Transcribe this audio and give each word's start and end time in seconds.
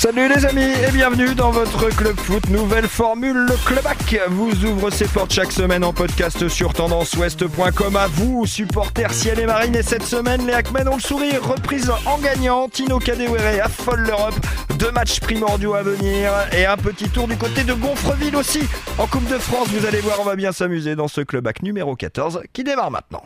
Salut 0.00 0.30
les 0.34 0.46
amis 0.46 0.62
et 0.62 0.90
bienvenue 0.92 1.34
dans 1.34 1.50
votre 1.50 1.94
club 1.94 2.18
foot. 2.18 2.48
Nouvelle 2.48 2.88
formule, 2.88 3.36
le 3.36 3.66
Club 3.66 3.86
Hack 3.86 4.18
vous 4.30 4.64
ouvre 4.64 4.88
ses 4.88 5.04
portes 5.04 5.30
chaque 5.30 5.52
semaine 5.52 5.84
en 5.84 5.92
podcast 5.92 6.48
sur 6.48 6.72
tendanceouest.com. 6.72 7.96
À 7.96 8.06
vous, 8.06 8.46
supporters 8.46 9.12
ciel 9.12 9.40
et 9.40 9.44
marine. 9.44 9.76
Et 9.76 9.82
cette 9.82 10.04
semaine, 10.04 10.46
les 10.46 10.54
Hackmen 10.54 10.88
ont 10.88 10.94
le 10.94 11.02
sourire. 11.02 11.46
Reprise 11.46 11.92
en 12.06 12.16
gagnant. 12.16 12.70
Tino 12.70 12.98
Kadewere 12.98 13.62
affole 13.62 14.00
l'Europe. 14.00 14.36
Deux 14.78 14.90
matchs 14.90 15.20
primordiaux 15.20 15.74
à 15.74 15.82
venir 15.82 16.32
et 16.56 16.64
un 16.64 16.78
petit 16.78 17.10
tour 17.10 17.28
du 17.28 17.36
côté 17.36 17.62
de 17.62 17.74
Gonfreville 17.74 18.36
aussi. 18.36 18.62
En 18.96 19.06
Coupe 19.06 19.28
de 19.28 19.36
France, 19.36 19.68
vous 19.68 19.84
allez 19.84 20.00
voir, 20.00 20.16
on 20.18 20.24
va 20.24 20.34
bien 20.34 20.52
s'amuser 20.52 20.96
dans 20.96 21.08
ce 21.08 21.20
Club 21.20 21.46
Hack 21.46 21.60
numéro 21.62 21.94
14 21.94 22.40
qui 22.54 22.64
démarre 22.64 22.90
maintenant. 22.90 23.24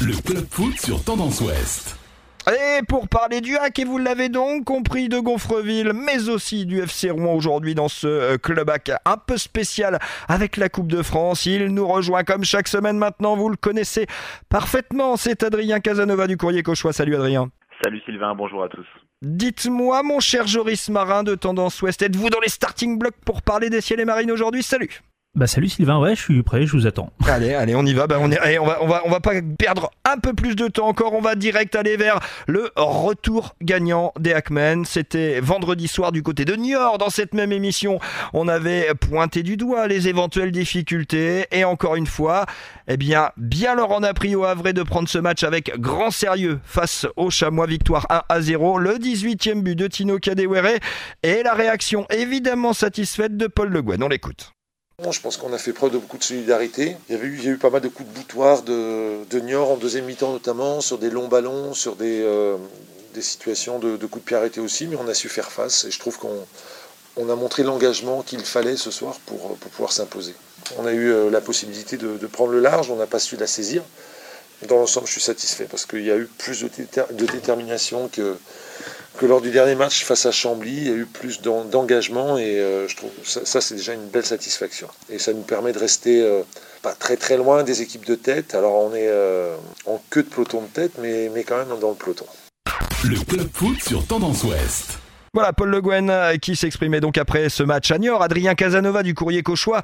Le 0.00 0.16
Club 0.16 0.48
foot 0.50 0.80
sur 0.80 1.00
Tendance 1.04 1.40
Ouest. 1.42 1.96
Et 2.50 2.82
pour 2.88 3.08
parler 3.08 3.42
du 3.42 3.56
hack, 3.56 3.78
et 3.78 3.84
vous 3.84 3.98
l'avez 3.98 4.30
donc 4.30 4.64
compris, 4.64 5.08
de 5.10 5.18
Gonfreville, 5.18 5.92
mais 5.92 6.30
aussi 6.30 6.64
du 6.64 6.80
FC 6.80 7.10
Rouen 7.10 7.34
aujourd'hui 7.34 7.74
dans 7.74 7.88
ce 7.88 8.06
euh, 8.06 8.38
club 8.38 8.70
hack 8.70 8.90
un 9.04 9.16
peu 9.18 9.36
spécial 9.36 9.98
avec 10.28 10.56
la 10.56 10.70
Coupe 10.70 10.90
de 10.90 11.02
France. 11.02 11.44
Il 11.44 11.66
nous 11.66 11.86
rejoint 11.86 12.24
comme 12.24 12.44
chaque 12.44 12.68
semaine 12.68 12.96
maintenant, 12.96 13.36
vous 13.36 13.50
le 13.50 13.56
connaissez 13.56 14.06
parfaitement, 14.48 15.16
c'est 15.16 15.42
Adrien 15.42 15.80
Casanova 15.80 16.26
du 16.26 16.38
Courrier 16.38 16.62
Cauchois. 16.62 16.94
Salut 16.94 17.16
Adrien. 17.16 17.50
Salut 17.82 18.00
Sylvain, 18.06 18.34
bonjour 18.34 18.62
à 18.64 18.68
tous. 18.68 18.86
Dites-moi, 19.20 20.02
mon 20.02 20.20
cher 20.20 20.46
Joris 20.46 20.88
Marin 20.88 21.24
de 21.24 21.34
Tendance 21.34 21.82
Ouest, 21.82 22.00
êtes-vous 22.00 22.30
dans 22.30 22.40
les 22.40 22.48
starting 22.48 22.98
blocks 22.98 23.20
pour 23.26 23.42
parler 23.42 23.68
des 23.68 23.80
ciels 23.80 24.00
et 24.00 24.04
marines 24.04 24.30
aujourd'hui? 24.30 24.62
Salut 24.62 25.02
bah 25.38 25.46
salut 25.46 25.68
Sylvain, 25.68 26.00
ouais, 26.00 26.16
je 26.16 26.20
suis 26.20 26.42
prêt, 26.42 26.66
je 26.66 26.72
vous 26.72 26.88
attends. 26.88 27.12
Allez, 27.28 27.54
allez, 27.54 27.76
on 27.76 27.86
y 27.86 27.92
va. 27.92 28.08
Bah, 28.08 28.18
on 28.18 28.28
va, 28.28 29.02
on 29.04 29.08
va 29.08 29.20
pas 29.20 29.34
perdre 29.56 29.92
un 30.04 30.18
peu 30.18 30.34
plus 30.34 30.56
de 30.56 30.66
temps 30.66 30.88
encore. 30.88 31.14
On 31.14 31.20
va 31.20 31.36
direct 31.36 31.76
aller 31.76 31.96
vers 31.96 32.18
le 32.48 32.72
retour 32.74 33.54
gagnant 33.62 34.12
des 34.18 34.32
Hackmen. 34.32 34.84
C'était 34.84 35.38
vendredi 35.38 35.86
soir 35.86 36.10
du 36.10 36.24
côté 36.24 36.44
de 36.44 36.56
Niort. 36.56 36.98
Dans 36.98 37.10
cette 37.10 37.34
même 37.34 37.52
émission, 37.52 38.00
on 38.32 38.48
avait 38.48 38.92
pointé 38.94 39.44
du 39.44 39.56
doigt 39.56 39.86
les 39.86 40.08
éventuelles 40.08 40.50
difficultés. 40.50 41.46
Et 41.52 41.62
encore 41.62 41.94
une 41.94 42.08
fois, 42.08 42.46
eh 42.88 42.96
bien, 42.96 43.30
bien 43.36 43.76
leur 43.76 43.92
en 43.92 44.02
a 44.02 44.14
pris 44.14 44.34
au 44.34 44.44
Havre 44.44 44.72
de 44.72 44.82
prendre 44.82 45.08
ce 45.08 45.18
match 45.18 45.44
avec 45.44 45.78
grand 45.78 46.10
sérieux 46.10 46.58
face 46.64 47.06
au 47.14 47.30
Chamois. 47.30 47.66
Victoire 47.66 48.06
1 48.10 48.22
à 48.28 48.40
0. 48.40 48.78
Le 48.78 48.94
18e 48.94 49.62
but 49.62 49.76
de 49.76 49.86
Tino 49.86 50.18
Kadewere. 50.18 50.80
Et 51.22 51.44
la 51.44 51.54
réaction 51.54 52.06
évidemment 52.10 52.72
satisfaite 52.72 53.36
de 53.36 53.46
Paul 53.46 53.68
Le 53.68 53.82
Guen. 53.82 54.02
On 54.02 54.08
l'écoute. 54.08 54.52
Je 55.12 55.20
pense 55.20 55.36
qu'on 55.36 55.52
a 55.52 55.58
fait 55.58 55.72
preuve 55.72 55.92
de 55.92 55.98
beaucoup 55.98 56.18
de 56.18 56.24
solidarité. 56.24 56.96
Il 57.08 57.12
y, 57.12 57.14
avait 57.16 57.28
eu, 57.28 57.40
a 57.42 57.44
eu 57.50 57.56
pas 57.56 57.70
mal 57.70 57.80
de 57.80 57.86
coups 57.86 58.08
de 58.08 58.12
boutoir 58.12 58.62
de, 58.62 59.24
de 59.30 59.38
Niort 59.38 59.70
en 59.70 59.76
deuxième 59.76 60.06
mi-temps 60.06 60.32
notamment, 60.32 60.80
sur 60.80 60.98
des 60.98 61.08
longs 61.08 61.28
ballons, 61.28 61.72
sur 61.72 61.94
des, 61.94 62.20
euh, 62.20 62.56
situations 63.20 63.78
de, 63.78 63.96
de, 63.96 64.06
coups 64.06 64.24
de 64.24 64.26
pied 64.26 64.36
arrêtés 64.36 64.60
aussi, 64.60 64.88
mais 64.88 64.96
on 64.96 65.06
a 65.06 65.14
su 65.14 65.28
faire 65.28 65.52
face 65.52 65.84
et 65.84 65.92
je 65.92 66.00
trouve 66.00 66.18
qu'on 66.18 66.44
on 67.16 67.30
a 67.30 67.36
montré 67.36 67.62
l'engagement 67.62 68.22
qu'il 68.22 68.40
fallait 68.40 68.76
ce 68.76 68.90
soir 68.90 69.20
pour, 69.26 69.56
pouvoir 69.56 69.92
s'imposer. 69.92 70.34
On 70.78 70.84
a 70.86 70.92
eu 70.92 71.12
euh, 71.12 71.30
la 71.30 71.40
possibilité 71.40 71.96
de, 71.96 72.26
prendre 72.26 72.50
le 72.50 72.58
large, 72.58 72.90
on 72.90 72.96
n'a 72.96 73.06
pas 73.06 73.20
su 73.20 73.36
la 73.36 73.46
saisir. 73.46 73.84
Dans 74.66 74.78
l'ensemble, 74.78 75.06
je 75.06 75.12
suis 75.12 75.20
satisfait 75.20 75.68
parce 75.70 75.86
qu'il 75.86 76.04
y 76.04 76.10
a 76.10 76.16
eu 76.16 76.26
plus 76.38 76.64
de 76.64 77.26
détermination 77.26 78.08
que, 78.08 78.36
que 79.18 79.26
lors 79.26 79.40
du 79.40 79.50
dernier 79.50 79.74
match 79.74 80.04
face 80.04 80.24
à 80.26 80.30
Chambly, 80.30 80.76
il 80.76 80.84
y 80.84 80.90
a 80.90 80.94
eu 80.94 81.04
plus 81.04 81.42
d'engagement 81.42 82.38
et 82.38 82.58
euh, 82.58 82.88
je 82.88 82.96
trouve 82.96 83.10
ça, 83.24 83.44
ça 83.44 83.60
c'est 83.60 83.74
déjà 83.74 83.92
une 83.92 84.06
belle 84.06 84.24
satisfaction. 84.24 84.88
Et 85.10 85.18
ça 85.18 85.32
nous 85.32 85.42
permet 85.42 85.72
de 85.72 85.78
rester 85.78 86.22
euh, 86.22 86.42
pas 86.82 86.92
très 86.92 87.16
très 87.16 87.36
loin 87.36 87.64
des 87.64 87.82
équipes 87.82 88.06
de 88.06 88.14
tête. 88.14 88.54
Alors 88.54 88.74
on 88.76 88.94
est 88.94 89.08
euh, 89.08 89.56
en 89.86 90.00
queue 90.10 90.22
de 90.22 90.28
peloton 90.28 90.62
de 90.62 90.68
tête, 90.68 90.92
mais, 91.02 91.30
mais 91.34 91.42
quand 91.42 91.58
même 91.58 91.78
dans 91.80 91.90
le 91.90 91.96
peloton. 91.96 92.26
Le 93.04 93.18
club 93.24 93.48
foot 93.52 93.82
sur 93.82 94.06
Tendance 94.06 94.44
Ouest. 94.44 94.98
Voilà 95.34 95.52
Paul 95.52 95.68
Le 95.68 95.80
Guen 95.80 96.38
qui 96.40 96.56
s'exprimait 96.56 97.00
donc 97.00 97.18
après 97.18 97.48
ce 97.48 97.62
match 97.62 97.90
à 97.90 97.98
Niort. 97.98 98.22
Adrien 98.22 98.54
Casanova 98.54 99.02
du 99.02 99.14
Courrier 99.14 99.42
Cauchois. 99.42 99.82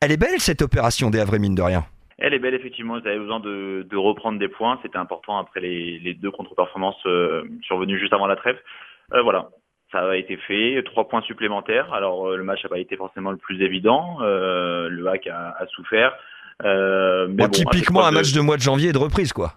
Elle 0.00 0.12
est 0.12 0.16
belle 0.16 0.40
cette 0.40 0.62
opération 0.62 1.10
des 1.10 1.20
Havre 1.20 1.38
mine 1.38 1.54
de 1.54 1.62
rien. 1.62 1.86
Elle 2.18 2.34
est 2.34 2.38
belle, 2.38 2.54
effectivement. 2.54 2.98
Ils 2.98 3.08
avaient 3.08 3.18
besoin 3.18 3.40
de, 3.40 3.86
de 3.88 3.96
reprendre 3.96 4.38
des 4.38 4.48
points. 4.48 4.78
C'était 4.82 4.98
important 4.98 5.38
après 5.38 5.60
les, 5.60 5.98
les 5.98 6.14
deux 6.14 6.30
contre-performances 6.30 7.04
euh, 7.06 7.42
survenues 7.62 7.98
juste 7.98 8.12
avant 8.12 8.26
la 8.26 8.36
trêve. 8.36 8.58
Euh, 9.12 9.22
voilà, 9.22 9.48
ça 9.92 10.10
a 10.10 10.16
été 10.16 10.36
fait. 10.36 10.82
Trois 10.84 11.08
points 11.08 11.22
supplémentaires. 11.22 11.92
Alors, 11.92 12.28
euh, 12.28 12.36
le 12.36 12.44
match 12.44 12.62
n'a 12.62 12.70
pas 12.70 12.78
été 12.78 12.96
forcément 12.96 13.30
le 13.30 13.36
plus 13.36 13.60
évident. 13.62 14.18
Le 14.20 15.06
hack 15.06 15.26
a, 15.26 15.56
a 15.58 15.66
souffert. 15.66 16.14
Mais 16.62 17.26
bon, 17.26 17.34
bon, 17.34 17.48
typiquement 17.48 18.04
un 18.04 18.12
match 18.12 18.32
de... 18.32 18.38
de 18.38 18.44
mois 18.44 18.56
de 18.56 18.62
janvier 18.62 18.90
et 18.90 18.92
de 18.92 18.98
reprise, 18.98 19.32
quoi. 19.32 19.54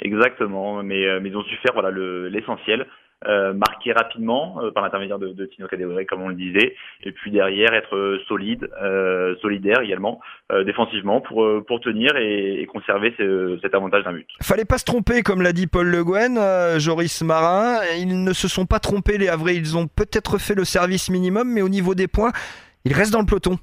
Exactement, 0.00 0.82
mais, 0.82 1.20
mais 1.20 1.28
ils 1.28 1.36
ont 1.36 1.44
su 1.44 1.54
faire 1.58 1.74
voilà 1.74 1.92
l'essentiel 1.92 2.88
euh, 3.26 3.52
marquer 3.52 3.92
rapidement 3.92 4.58
euh, 4.62 4.70
par 4.70 4.82
l'intermédiaire 4.82 5.18
de, 5.18 5.28
de 5.28 5.46
Tino 5.46 5.68
Kadewere, 5.68 6.06
comme 6.08 6.22
on 6.22 6.28
le 6.28 6.34
disait, 6.34 6.74
et 7.04 7.12
puis 7.12 7.30
derrière 7.30 7.72
être 7.74 8.18
solide, 8.28 8.68
euh, 8.82 9.34
solidaire 9.42 9.80
également, 9.80 10.20
euh, 10.50 10.64
défensivement, 10.64 11.20
pour, 11.20 11.46
pour 11.66 11.80
tenir 11.80 12.16
et, 12.16 12.60
et 12.60 12.66
conserver 12.66 13.14
ce, 13.18 13.58
cet 13.62 13.74
avantage 13.74 14.04
d'un 14.04 14.12
but. 14.12 14.28
Fallait 14.42 14.64
pas 14.64 14.78
se 14.78 14.84
tromper, 14.84 15.22
comme 15.22 15.42
l'a 15.42 15.52
dit 15.52 15.66
Paul 15.66 15.86
Le 15.86 16.04
Guen, 16.04 16.38
Joris 16.78 17.22
Marin, 17.22 17.80
ils 17.98 18.22
ne 18.24 18.32
se 18.32 18.48
sont 18.48 18.66
pas 18.66 18.78
trompés 18.78 19.18
les 19.18 19.28
Havrais, 19.28 19.56
ils 19.56 19.76
ont 19.76 19.86
peut-être 19.86 20.38
fait 20.38 20.54
le 20.54 20.64
service 20.64 21.10
minimum, 21.10 21.48
mais 21.48 21.62
au 21.62 21.68
niveau 21.68 21.94
des 21.94 22.08
points, 22.08 22.32
ils 22.84 22.92
restent 22.92 23.12
dans 23.12 23.20
le 23.20 23.26
peloton. 23.26 23.58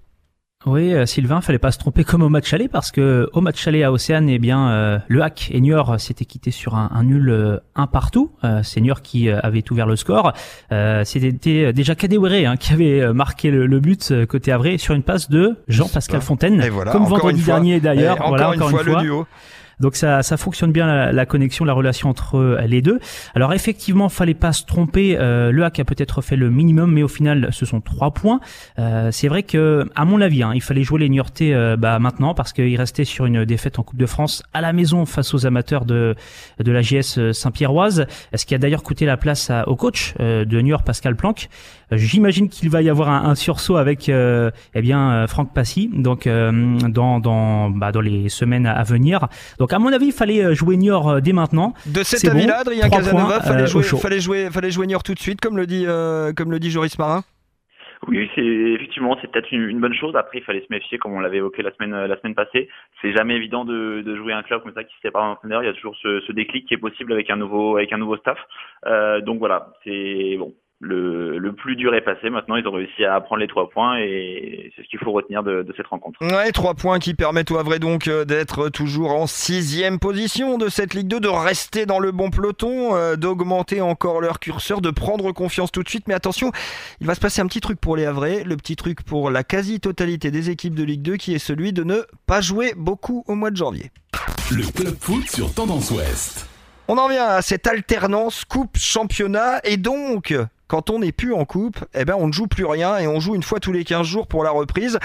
Oui, 0.66 0.94
euh, 0.94 1.06
Sylvain, 1.06 1.40
fallait 1.40 1.58
pas 1.58 1.72
se 1.72 1.78
tromper 1.78 2.04
comme 2.04 2.22
au 2.22 2.28
match 2.28 2.54
aller 2.54 2.68
parce 2.68 2.92
que 2.92 3.30
au 3.32 3.40
match 3.40 3.66
aller 3.66 3.84
à 3.84 3.94
Océane, 3.94 4.28
eh 4.28 4.40
bien, 4.40 4.70
euh, 4.70 5.00
le 5.08 5.24
hack 5.24 5.48
et 5.54 5.62
Niort 5.62 5.98
s'étaient 6.02 6.26
quittés 6.26 6.52
sur 6.52 6.76
un, 6.76 6.90
un 6.94 7.04
nul 7.04 7.30
euh, 7.30 7.60
un 7.76 7.88
partout. 7.88 8.32
Euh, 8.44 8.60
c'est 8.62 8.82
Niort 8.82 9.02
qui 9.02 9.30
avait 9.30 9.64
ouvert 9.72 9.88
le 9.88 9.96
score. 9.96 10.34
C'était 11.06 11.72
déjà 11.72 11.96
Kadewere 11.96 12.46
hein, 12.46 12.58
qui 12.58 12.74
avait 12.74 13.14
marqué 13.14 13.52
le, 13.52 13.68
le, 13.68 13.80
but 13.80 14.14
côté 14.26 14.52
Avré 14.52 14.78
sur 14.78 14.94
une 14.96 15.04
passe 15.04 15.30
de 15.30 15.56
Jean-Pascal 15.70 16.20
Fontaine, 16.20 16.62
voilà, 16.70 16.92
comme 16.92 17.06
vendredi 17.06 17.42
dernier 17.42 17.80
d'ailleurs. 17.80 18.18
Voilà, 18.28 18.50
encore, 18.50 18.70
une, 18.70 18.78
fois, 18.78 18.84
le 18.84 19.02
duo. 19.02 19.28
Donc 19.80 19.96
ça, 19.96 20.24
ça 20.24 20.38
fonctionne 20.38 20.72
bien 20.72 20.88
la, 20.88 21.12
la, 21.12 21.26
connexion, 21.26 21.66
la 21.66 21.74
relation 21.74 22.10
entre 22.10 22.36
euh, 22.38 22.62
les 22.68 22.82
deux. 22.82 23.00
Alors 23.36 23.54
effectivement, 23.54 24.10
fallait 24.10 24.34
pas 24.34 24.54
se 24.54 24.66
tromper. 24.66 25.18
Euh, 25.18 25.52
le 25.52 25.64
hack 25.64 25.80
a 25.80 25.86
peut-être 25.86 26.22
fait 26.22 26.36
le 26.36 26.50
minimum, 26.50 26.92
mais 26.92 27.04
au 27.04 27.08
final, 27.08 27.50
ce 27.52 27.66
sont 27.66 27.82
trois 27.82 28.12
points. 28.12 28.40
Euh, 28.78 29.10
c'est 29.12 29.28
vrai 29.28 29.44
que, 29.44 29.88
à 29.96 30.06
mon 30.06 30.22
avis, 30.22 30.44
hein, 30.44 30.52
il 30.54 30.62
fallait 30.62 30.84
jouer 30.84 31.00
les 31.00 31.10
Niortais 31.10 31.54
euh, 31.54 31.78
bah, 31.78 32.00
maintenant 32.00 32.34
parce 32.34 32.54
qu'il 32.54 32.76
restait 32.78 33.06
sur 33.06 33.26
une 33.26 33.46
défaite 33.46 33.80
en 33.80 33.84
Coupe 33.84 34.00
de 34.00 34.06
France 34.06 34.44
à 34.54 34.62
la 34.62 34.74
maison 34.74 35.06
face 35.06 35.34
aux 35.34 35.46
amateurs 35.46 35.86
de 35.86 36.16
de 36.60 36.72
la 36.72 36.82
GS 36.82 37.18
euh, 37.18 37.34
Saint-Pierroise. 37.34 38.06
Ce 38.34 38.46
qui 38.46 38.56
a 38.56 38.58
d'ailleurs 38.58 38.84
coûté 38.84 39.06
la 39.06 39.18
place 39.18 39.50
à, 39.50 39.68
au 39.68 39.76
coach 39.76 40.14
euh, 40.20 40.46
de 40.46 40.60
Niort, 40.62 40.84
Pascal 40.84 41.16
Planck? 41.16 41.50
J'imagine 41.92 42.50
qu'il 42.50 42.70
va 42.70 42.84
y 42.84 42.90
avoir 42.90 43.10
un, 43.10 43.32
un 43.32 43.36
sursaut 43.36 43.78
avec 43.78 44.10
eh 44.10 44.82
bien 44.82 45.26
Franck 45.26 45.56
Passy, 45.56 45.90
donc 45.92 46.28
dans 46.28 47.20
dans 47.20 47.72
bah, 47.72 47.92
dans 47.92 48.02
les 48.02 48.30
semaines 48.30 48.68
à 48.68 48.84
venir. 48.84 49.28
Donc 49.70 49.76
à 49.76 49.80
mon 49.80 49.94
avis, 49.94 50.08
il 50.08 50.12
fallait 50.12 50.44
euh, 50.44 50.56
jouer 50.56 50.78
Niort 50.78 51.10
euh, 51.10 51.20
dès 51.20 51.32
maintenant. 51.32 51.74
De 51.86 52.02
cet 52.02 52.28
avis-là, 52.28 52.56
bon, 52.56 52.72
Adrien 52.72 52.90
Casanova, 52.90 53.40
fallait, 53.40 53.64
euh, 53.64 53.68
jouer, 53.68 53.84
fallait, 53.84 54.20
jouer, 54.20 54.50
fallait 54.50 54.72
jouer 54.72 54.88
Niort 54.88 55.04
tout 55.04 55.14
de 55.14 55.20
suite, 55.20 55.40
comme 55.42 55.58
le 55.58 55.68
dit, 55.68 55.86
euh, 55.88 56.34
comme 56.34 56.50
le 56.50 56.60
dit 56.60 56.72
Joris 56.72 56.98
Marin. 56.98 57.22
Oui, 58.08 58.28
c'est 58.34 58.42
effectivement 58.42 59.16
c'est 59.22 59.30
peut-être 59.30 59.52
une, 59.52 59.70
une, 59.70 59.80
bonne 59.80 59.94
chose. 59.94 60.16
Après, 60.16 60.40
il 60.40 60.44
fallait 60.44 60.62
se 60.62 60.74
méfier, 60.74 60.98
comme 60.98 61.12
on 61.12 61.20
l'avait 61.20 61.38
évoqué 61.38 61.62
la 61.62 61.72
semaine 61.74 61.92
la 61.92 62.18
semaine 62.18 62.34
passée. 62.34 62.68
C'est 63.02 63.12
jamais 63.12 63.36
évident 63.36 63.64
de, 63.64 64.02
de, 64.04 64.16
jouer 64.16 64.34
un 64.34 64.42
club 64.42 64.64
comme 64.64 64.74
ça 64.74 64.84
qui 64.84 64.96
se 64.96 65.02
sépare 65.02 65.24
d'un 65.24 65.32
entraîneur. 65.34 65.62
Il 65.62 65.68
y 65.68 65.70
a 65.70 65.74
toujours 65.74 65.96
ce, 66.02 66.22
ce, 66.22 66.32
déclic 66.32 66.66
qui 66.66 66.74
est 66.74 66.78
possible 66.78 67.14
avec 67.14 67.30
un 67.30 67.36
nouveau 67.36 67.78
avec 67.78 67.94
un 67.94 67.98
nouveau 67.98 68.18
staff. 68.18 68.40
Euh, 68.88 69.22
donc 69.22 69.38
voilà, 69.38 69.74
c'est 69.84 70.38
bon 70.40 70.56
le, 70.82 71.38
le, 71.38 71.54
plus 71.54 71.76
dur 71.76 71.94
est 71.94 72.02
passé. 72.02 72.30
Maintenant, 72.30 72.56
ils 72.56 72.66
ont 72.68 72.72
réussi 72.72 73.04
à 73.04 73.20
prendre 73.20 73.42
les 73.42 73.48
trois 73.48 73.70
points 73.70 73.98
et 74.00 74.72
c'est 74.76 74.84
ce 74.84 74.88
qu'il 74.88 75.00
faut 75.00 75.12
retenir 75.12 75.44
de, 75.44 75.62
de, 75.62 75.74
cette 75.76 75.88
rencontre. 75.88 76.20
Ouais, 76.22 76.52
trois 76.52 76.74
points 76.74 77.00
qui 77.00 77.14
permettent 77.14 77.52
au 77.52 77.58
Havre 77.58 77.78
donc 77.80 78.08
euh, 78.08 78.24
d'être 78.24 78.70
toujours 78.70 79.12
en 79.12 79.28
sixième 79.28 80.00
position 80.00 80.58
de 80.58 80.70
cette 80.70 80.94
Ligue 80.94 81.08
2, 81.08 81.20
de 81.20 81.28
rester 81.28 81.86
dans 81.86 82.00
le 82.00 82.12
bon 82.12 82.30
peloton, 82.30 82.96
euh, 82.96 83.18
d'augmenter 83.18 83.82
encore 83.82 84.22
leur 84.22 84.40
curseur, 84.40 84.80
de 84.80 84.90
prendre 84.90 85.32
confiance 85.34 85.72
tout 85.72 85.84
de 85.84 85.90
suite. 85.90 86.08
Mais 86.08 86.14
attention, 86.14 86.52
il 87.02 87.08
va 87.08 87.16
se 87.16 87.20
passer 87.20 87.42
un 87.42 87.48
petit 87.48 87.62
truc 87.62 87.80
pour 87.82 87.98
les 87.98 88.06
Havrais, 88.06 88.44
le 88.46 88.56
petit 88.56 88.78
truc 88.78 89.04
pour 89.04 89.32
la 89.32 89.44
quasi-totalité 89.44 90.32
des 90.32 90.50
équipes 90.50 90.76
de 90.76 90.84
Ligue 90.84 91.02
2 91.02 91.18
qui 91.18 91.36
est 91.36 91.40
celui 91.40 91.74
de 91.74 91.84
ne 91.84 91.98
pas 92.26 92.40
jouer 92.40 92.74
beaucoup 92.78 93.26
au 93.28 93.36
mois 93.36 93.52
de 93.52 93.58
janvier. 93.58 93.92
Le 94.50 94.64
club 94.72 94.96
foot 94.98 95.28
sur 95.30 95.54
Tendance 95.54 95.92
Ouest. 95.92 96.48
On 96.88 96.98
en 96.98 97.08
vient 97.10 97.28
à 97.28 97.42
cette 97.42 97.68
alternance 97.68 98.46
coupe-championnat 98.46 99.60
et 99.64 99.78
donc 99.78 100.34
quand 100.70 100.92
on 100.92 101.00
n'est 101.00 101.12
plus 101.12 101.34
en 101.34 101.44
coupe, 101.46 101.84
eh 101.96 102.06
ben 102.06 102.16
on 102.18 102.28
ne 102.28 102.32
joue 102.32 102.48
plus 102.48 102.64
rien 102.64 102.98
et 102.98 103.08
on 103.08 103.20
joue 103.20 103.36
une 103.36 103.44
fois 103.44 103.60
tous 103.60 103.74
les 103.74 103.84
15 103.84 104.06
jours 104.06 104.28
pour 104.28 104.44
la 104.44 104.52
reprise. 104.52 105.00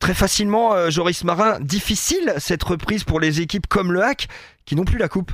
Très 0.00 0.14
facilement, 0.14 0.72
euh, 0.72 0.90
Joris 0.90 1.24
Marin, 1.24 1.60
difficile 1.60 2.32
cette 2.38 2.64
reprise 2.64 3.04
pour 3.04 3.20
les 3.20 3.42
équipes 3.42 3.66
comme 3.68 3.92
le 3.92 4.02
Hack 4.02 4.28
qui 4.64 4.74
n'ont 4.74 4.84
plus 4.84 4.98
la 4.98 5.08
coupe. 5.08 5.30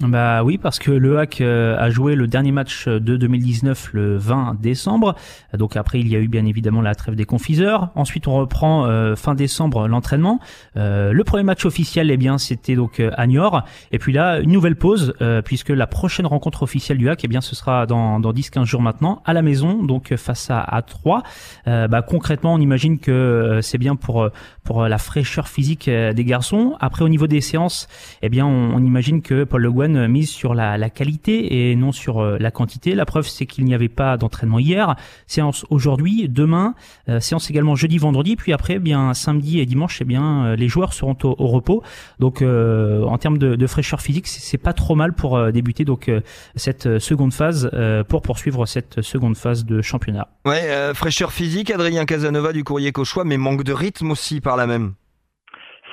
Bah 0.00 0.42
oui, 0.42 0.58
parce 0.58 0.78
que 0.80 0.90
le 0.90 1.18
Hack 1.18 1.40
euh, 1.40 1.76
a 1.78 1.90
joué 1.90 2.16
le 2.16 2.26
dernier 2.26 2.50
match 2.50 2.88
de 2.88 3.16
2019 3.16 3.90
le 3.92 4.16
20 4.16 4.56
décembre. 4.60 5.14
Donc 5.56 5.76
après, 5.76 6.00
il 6.00 6.08
y 6.08 6.16
a 6.16 6.18
eu 6.18 6.26
bien 6.26 6.44
évidemment 6.44 6.80
la 6.80 6.94
trêve 6.96 7.14
des 7.14 7.26
confiseurs. 7.26 7.90
Ensuite, 7.94 8.26
on 8.26 8.32
reprend 8.32 8.86
euh, 8.86 9.14
fin 9.14 9.34
décembre 9.34 9.86
l'entraînement. 9.86 10.40
Euh, 10.76 11.12
le 11.12 11.24
premier 11.24 11.44
match 11.44 11.64
officiel, 11.66 12.10
eh 12.10 12.16
bien, 12.16 12.38
c'était 12.38 12.74
donc 12.74 13.00
à 13.00 13.26
Niort. 13.26 13.62
Et 13.92 13.98
puis 13.98 14.12
là, 14.12 14.40
une 14.40 14.50
nouvelle 14.50 14.76
pause, 14.76 15.14
puisque 15.44 15.68
la 15.68 15.86
prochaine 15.86 16.26
rencontre 16.26 16.62
officielle 16.62 16.98
du 16.98 17.08
Hack, 17.08 17.22
eh 17.24 17.28
bien, 17.28 17.40
ce 17.40 17.54
sera 17.54 17.86
dans, 17.86 18.18
dans 18.18 18.32
10-15 18.32 18.64
jours 18.64 18.82
maintenant, 18.82 19.22
à 19.24 19.32
la 19.32 19.42
maison, 19.42 19.84
donc 19.84 20.16
face 20.16 20.50
à, 20.50 20.60
à 20.60 20.82
3. 20.82 21.22
bah, 21.66 22.02
concrètement, 22.02 22.54
on 22.54 22.58
imagine 22.58 22.98
que 22.98 23.60
c'est 23.62 23.78
bien 23.78 23.94
pour 23.94 24.28
pour 24.64 24.84
la 24.84 24.98
fraîcheur 24.98 25.48
physique 25.48 25.88
des 25.88 26.24
garçons. 26.24 26.76
Après, 26.80 27.04
au 27.04 27.08
niveau 27.08 27.26
des 27.26 27.40
séances, 27.40 27.88
eh 28.22 28.28
bien, 28.28 28.46
on, 28.46 28.74
on 28.74 28.84
imagine 28.84 29.22
que 29.22 29.44
Paul 29.44 29.62
Le 29.62 29.70
Mise 29.88 30.30
sur 30.30 30.54
la, 30.54 30.90
qualité 30.90 31.70
et 31.70 31.76
non 31.76 31.92
sur 31.92 32.20
euh, 32.20 32.36
la 32.38 32.50
quantité. 32.50 32.94
La 32.94 33.04
preuve, 33.04 33.26
c'est 33.26 33.46
qu'il 33.46 33.64
n'y 33.64 33.74
avait 33.74 33.88
pas 33.88 34.16
d'entraînement 34.16 34.58
hier. 34.58 34.96
Séance 35.26 35.64
aujourd'hui, 35.70 36.28
demain, 36.28 36.74
euh, 37.08 37.20
séance 37.20 37.50
également 37.50 37.74
jeudi, 37.74 37.98
vendredi, 37.98 38.36
puis 38.36 38.52
après, 38.52 38.74
eh 38.74 38.78
bien 38.78 39.14
samedi 39.14 39.60
et 39.60 39.66
dimanche, 39.66 39.98
eh 40.00 40.04
bien 40.04 40.44
euh, 40.44 40.56
les 40.56 40.68
joueurs 40.68 40.92
seront 40.92 41.16
au, 41.22 41.46
repos. 41.46 41.82
Donc, 42.18 42.42
en 42.42 43.18
termes 43.18 43.38
de, 43.38 43.56
de, 43.56 43.66
fraîcheur 43.66 44.00
physique, 44.00 44.26
c'est 44.26 44.58
pas 44.58 44.72
trop 44.72 44.94
mal 44.94 45.12
pour 45.12 45.52
débuter 45.52 45.84
donc 45.84 46.10
cette 46.56 46.98
seconde 46.98 47.32
phase 47.32 47.70
pour 48.08 48.22
poursuivre 48.22 48.66
cette 48.66 49.02
seconde 49.02 49.36
phase 49.36 49.64
de 49.64 49.82
championnat. 49.82 50.28
Ouais, 50.46 50.94
fraîcheur 50.94 51.32
physique, 51.32 51.70
Adrien 51.70 52.04
Casanova 52.04 52.52
du 52.52 52.64
Courrier 52.64 52.92
Cauchois, 52.92 53.24
mais 53.24 53.36
manque 53.36 53.64
de 53.64 53.72
rythme 53.72 54.10
aussi 54.10 54.40
par 54.40 54.56
la 54.56 54.66
même. 54.66 54.94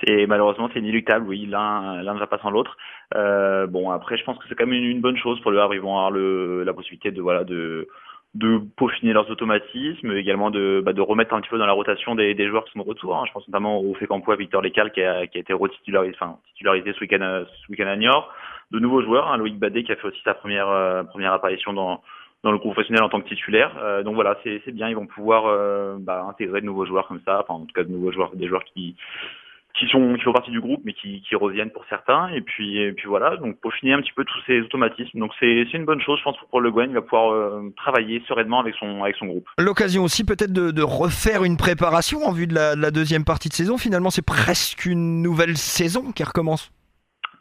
C'est 0.04 0.28
malheureusement 0.28 0.69
c'est 0.74 0.80
inéluctable, 0.80 1.28
oui, 1.28 1.46
l'un 1.46 2.01
l'un 2.01 2.13
ne 2.13 2.19
va 2.19 2.28
pas 2.28 2.40
sans 2.40 2.51
l'autre. 2.51 2.78
Euh, 3.16 3.68
bon 3.68 3.92
après 3.92 4.18
je 4.18 4.24
pense 4.24 4.38
que 4.38 4.46
c'est 4.48 4.56
quand 4.56 4.66
même 4.66 4.75
une, 4.75 4.90
une, 4.90 5.01
bonne 5.01 5.18
chose 5.18 5.40
pour 5.42 5.51
le 5.51 5.60
Havre, 5.60 5.74
ils 5.74 5.81
vont 5.81 5.96
avoir 5.98 6.12
le, 6.12 6.63
la 6.63 6.74
possibilité 6.74 7.12
de 7.12 7.22
voilà 7.22 7.44
de 7.44 7.88
de 8.36 8.60
peaufiner 8.78 9.12
leurs 9.12 9.30
automatismes, 9.31 10.12
également 10.16 10.51
de, 10.51 10.84
bah, 10.86 10.94
de 10.94 11.01
remettre 11.01 11.34
un 11.34 11.42
petit 11.42 11.50
peu 11.50 11.57
dans 11.57 11.66
la 11.66 11.74
rotation 11.74 12.13
des, 12.13 12.36
des 12.36 12.48
joueurs 12.48 12.63
qui 12.66 12.72
sont 12.74 12.80
de 12.80 12.88
retour. 12.88 13.18
Hein. 13.18 13.24
Je 13.28 13.31
pense 13.31 13.48
notamment 13.48 13.80
au 13.80 13.96
Fécampois, 13.96 14.36
Victor 14.36 14.62
Lécal 14.62 14.92
qui 14.92 15.01
a, 15.01 15.25
qui 15.25 15.40
a 15.40 15.42
été 15.42 15.51
retitularisé, 15.51 16.16
enfin, 16.19 16.38
titularisé 16.50 16.94
ce 16.94 17.00
week-end 17.00 17.44
ce 17.46 17.72
week 17.72 17.80
à 17.80 17.96
Niort. 17.96 18.31
De 18.72 18.78
nouveaux 18.78 19.01
joueurs, 19.01 19.31
hein, 19.31 19.38
Loïc 19.38 19.57
Badet 19.57 19.84
qui 19.84 19.92
a 19.92 19.96
fait 19.96 20.07
aussi 20.07 20.22
sa 20.24 20.36
première 20.36 20.69
euh, 20.69 21.04
première 21.04 21.34
apparition 21.34 21.74
dans 21.74 22.04
dans 22.44 22.51
le 22.51 22.60
professionnel 22.60 23.04
en 23.04 23.10
tant 23.10 23.19
que 23.19 23.28
titulaire. 23.28 23.75
Euh, 23.81 24.04
donc 24.04 24.16
voilà, 24.16 24.38
c'est 24.44 24.72
bien, 24.72 24.88
ils 24.88 24.96
vont 24.96 25.07
pouvoir 25.07 25.48
euh, 25.48 25.98
bah, 26.00 26.25
intégrer 26.30 26.62
de 26.62 26.66
nouveaux 26.66 26.86
joueurs 26.86 27.07
comme 27.07 27.22
ça, 27.25 27.42
enfin 27.42 27.56
en 27.56 27.66
tout 27.66 27.74
cas 27.74 27.84
de 27.84 27.90
nouveaux 27.90 28.12
joueurs, 28.12 28.36
des 28.36 28.48
joueurs 28.48 28.63
qui 28.63 28.96
qui 29.74 29.88
sont 29.88 30.16
qui 30.16 30.24
font 30.24 30.33
partie 30.33 30.51
du 30.51 30.62
groupe 30.62 30.81
mais 30.83 30.94
qui, 30.94 31.21
qui 31.21 31.36
reviennent 31.36 31.71
pour 31.71 31.86
certains. 31.89 32.30
Et 32.30 32.42
puis 32.42 32.77
et 32.77 32.92
puis 32.92 33.07
voilà. 33.07 33.38
Donc 33.38 33.60
peaufiner 33.60 33.94
un 33.94 34.01
petit 34.01 34.12
peu 34.16 34.25
tous 34.25 34.39
ces 34.45 34.62
automatismes. 34.62 35.19
Donc 35.19 35.31
c'est 35.39 35.66
c'est 35.71 35.77
une 35.77 35.86
bonne 35.86 36.01
chose 36.01 36.19
je 36.19 36.24
pense 36.24 36.36
pour 36.50 36.62
Le 36.62 36.71
Guen. 36.71 36.89
Il 36.89 36.95
va 36.95 37.01
pouvoir 37.01 37.31
euh, 37.31 37.74
travailler 37.77 38.21
sereinement 38.27 38.60
avec 38.60 38.75
son 38.75 39.04
avec 39.04 39.16
son 39.16 39.27
groupe. 39.27 39.48
L'occasion 39.57 40.04
aussi 40.04 40.24
peut-être 40.24 40.54
de, 40.54 40.71
de, 40.71 40.81
refaire 40.81 41.44
une 41.44 41.57
préparation 41.57 42.24
en 42.25 42.31
vue 42.31 42.48
de 42.48 42.56
la, 42.56 42.75
de 42.75 42.81
la 42.81 42.92
deuxième 42.92 43.25
partie 43.25 43.50
de 43.50 43.54
saison. 43.54 43.77
Finalement 43.77 44.10
c'est 44.10 44.25
presque 44.25 44.86
une 44.86 45.21
nouvelle 45.21 45.57
saison 45.57 46.12
qui 46.12 46.24
recommence 46.24 46.72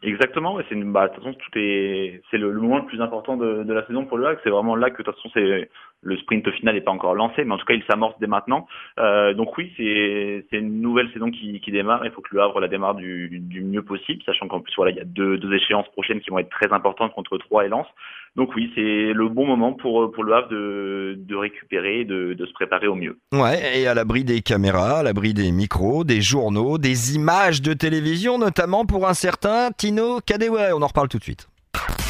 Exactement, 0.01 0.57
c'est 0.69 0.75
une, 0.75 0.93
bah, 0.93 1.09
de 1.09 1.13
toute 1.13 1.23
façon, 1.23 1.33
tout 1.33 1.59
est, 1.59 2.21
c'est 2.31 2.37
le, 2.37 2.51
le, 2.51 2.61
moment 2.61 2.77
le 2.77 2.85
plus 2.85 3.01
important 3.01 3.35
de, 3.35 3.63
de 3.63 3.73
la 3.73 3.85
saison 3.85 4.05
pour 4.05 4.17
le 4.17 4.27
HAC. 4.27 4.39
C'est 4.43 4.49
vraiment 4.49 4.77
là 4.77 4.91
que 4.91 5.01
de 5.01 5.03
toute 5.03 5.13
façon, 5.13 5.29
c'est 5.33 5.69
le 6.01 6.17
sprint 6.17 6.49
final 6.51 6.75
n'est 6.75 6.81
pas 6.81 6.91
encore 6.91 7.15
lancé, 7.15 7.43
mais 7.43 7.53
en 7.53 7.57
tout 7.57 7.65
cas, 7.65 7.73
il 7.73 7.83
s'amorce 7.83 8.17
dès 8.19 8.27
maintenant. 8.27 8.65
Euh, 8.97 9.33
donc 9.33 9.57
oui, 9.57 9.73
c'est, 9.75 10.45
c'est 10.49 10.59
une 10.59 10.79
nouvelle 10.79 11.11
saison 11.11 11.29
qui, 11.29 11.59
qui 11.59 11.71
démarre. 11.71 12.05
Il 12.05 12.11
faut 12.11 12.21
que 12.21 12.33
le 12.33 12.41
Havre 12.41 12.61
la 12.61 12.69
démarre 12.69 12.95
du, 12.95 13.39
du 13.41 13.61
mieux 13.61 13.83
possible, 13.83 14.23
sachant 14.25 14.47
qu'en 14.47 14.61
plus, 14.61 14.73
voilà, 14.77 14.91
il 14.91 14.97
y 14.97 15.01
a 15.01 15.05
deux, 15.05 15.37
deux 15.37 15.53
échéances 15.53 15.89
prochaines 15.89 16.21
qui 16.21 16.29
vont 16.29 16.39
être 16.39 16.49
très 16.49 16.71
importantes 16.71 17.13
contre 17.13 17.37
Troyes 17.37 17.65
et 17.65 17.69
Lens. 17.69 17.87
Donc 18.35 18.49
oui, 18.55 18.71
c'est 18.75 19.13
le 19.13 19.27
bon 19.29 19.45
moment 19.45 19.73
pour, 19.73 20.11
pour 20.11 20.23
le 20.23 20.33
Havre 20.33 20.49
de, 20.49 21.15
de 21.17 21.35
récupérer, 21.35 22.05
de, 22.05 22.33
de 22.33 22.45
se 22.45 22.53
préparer 22.53 22.87
au 22.87 22.95
mieux. 22.95 23.17
Ouais, 23.33 23.79
et 23.79 23.87
à 23.87 23.93
l'abri 23.93 24.23
des 24.23 24.41
caméras, 24.41 24.99
à 24.99 25.03
l'abri 25.03 25.33
des 25.33 25.51
micros, 25.51 26.03
des 26.03 26.21
journaux, 26.21 26.77
des 26.77 27.15
images 27.15 27.61
de 27.61 27.73
télévision, 27.73 28.37
notamment 28.37 28.85
pour 28.85 29.07
un 29.07 29.13
certain 29.13 29.71
Tino 29.71 30.19
Kadewere. 30.25 30.75
On 30.75 30.81
en 30.81 30.87
reparle 30.87 31.09
tout 31.09 31.19
de 31.19 31.23
suite. 31.23 31.47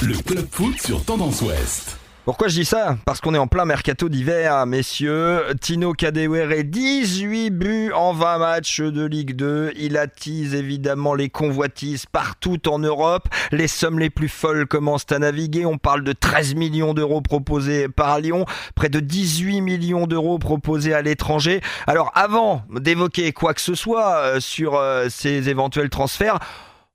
Le 0.02 0.16
club 0.24 0.46
foot 0.50 0.78
sur 0.80 1.04
Tendance 1.04 1.42
Ouest. 1.42 1.99
Pourquoi 2.30 2.48
je 2.48 2.60
dis 2.60 2.66
ça? 2.66 2.96
Parce 3.06 3.22
qu'on 3.22 3.34
est 3.34 3.40
en 3.40 3.48
plein 3.48 3.66
mercato 3.66 4.08
d'hiver, 4.08 4.68
messieurs. 4.68 5.46
Tino 5.62 5.94
Kadewere, 5.94 6.64
18 6.64 7.50
buts 7.50 7.92
en 7.92 8.14
20 8.14 8.38
matchs 8.38 8.82
de 8.82 9.04
Ligue 9.04 9.36
2. 9.36 9.72
Il 9.76 9.98
attise 9.98 10.54
évidemment 10.54 11.16
les 11.16 11.30
convoitises 11.30 12.06
partout 12.06 12.70
en 12.70 12.78
Europe. 12.78 13.30
Les 13.52 13.68
sommes 13.68 13.98
les 13.98 14.12
plus 14.12 14.30
folles 14.30 14.68
commencent 14.68 15.12
à 15.12 15.18
naviguer. 15.18 15.66
On 15.66 15.80
parle 15.80 16.04
de 16.04 16.14
13 16.14 16.54
millions 16.54 16.94
d'euros 16.94 17.22
proposés 17.22 17.90
par 17.90 18.20
Lyon, 18.20 18.46
près 18.76 18.90
de 18.90 19.00
18 19.00 19.62
millions 19.62 20.06
d'euros 20.06 20.38
proposés 20.38 20.94
à 20.94 21.02
l'étranger. 21.02 21.62
Alors 21.88 22.12
avant 22.14 22.62
d'évoquer 22.70 23.32
quoi 23.32 23.56
que 23.56 23.62
ce 23.62 23.74
soit 23.74 24.18
euh, 24.18 24.40
sur 24.40 24.76
euh, 24.76 25.08
ces 25.10 25.50
éventuels 25.50 25.90
transferts, 25.90 26.38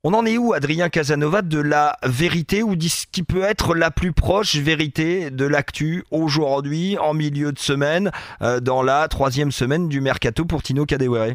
on 0.07 0.13
en 0.13 0.23
est 0.23 0.37
où, 0.37 0.53
Adrien 0.53 0.89
Casanova, 0.89 1.41
de 1.41 1.59
la 1.59 1.95
vérité 2.03 2.61
ou 2.61 2.79
ce 2.79 3.07
qui 3.11 3.23
peut 3.23 3.41
être 3.41 3.73
la 3.73 3.89
plus 3.89 4.13
proche 4.13 4.55
vérité 4.55 5.31
de 5.31 5.47
l'actu 5.47 6.03
aujourd'hui, 6.11 6.95
en 7.01 7.15
milieu 7.15 7.51
de 7.51 7.57
semaine, 7.57 8.11
euh, 8.43 8.59
dans 8.59 8.83
la 8.83 9.07
troisième 9.07 9.49
semaine 9.49 9.89
du 9.89 10.01
mercato 10.01 10.45
pour 10.45 10.61
Tino 10.61 10.85
Kadewere? 10.85 11.33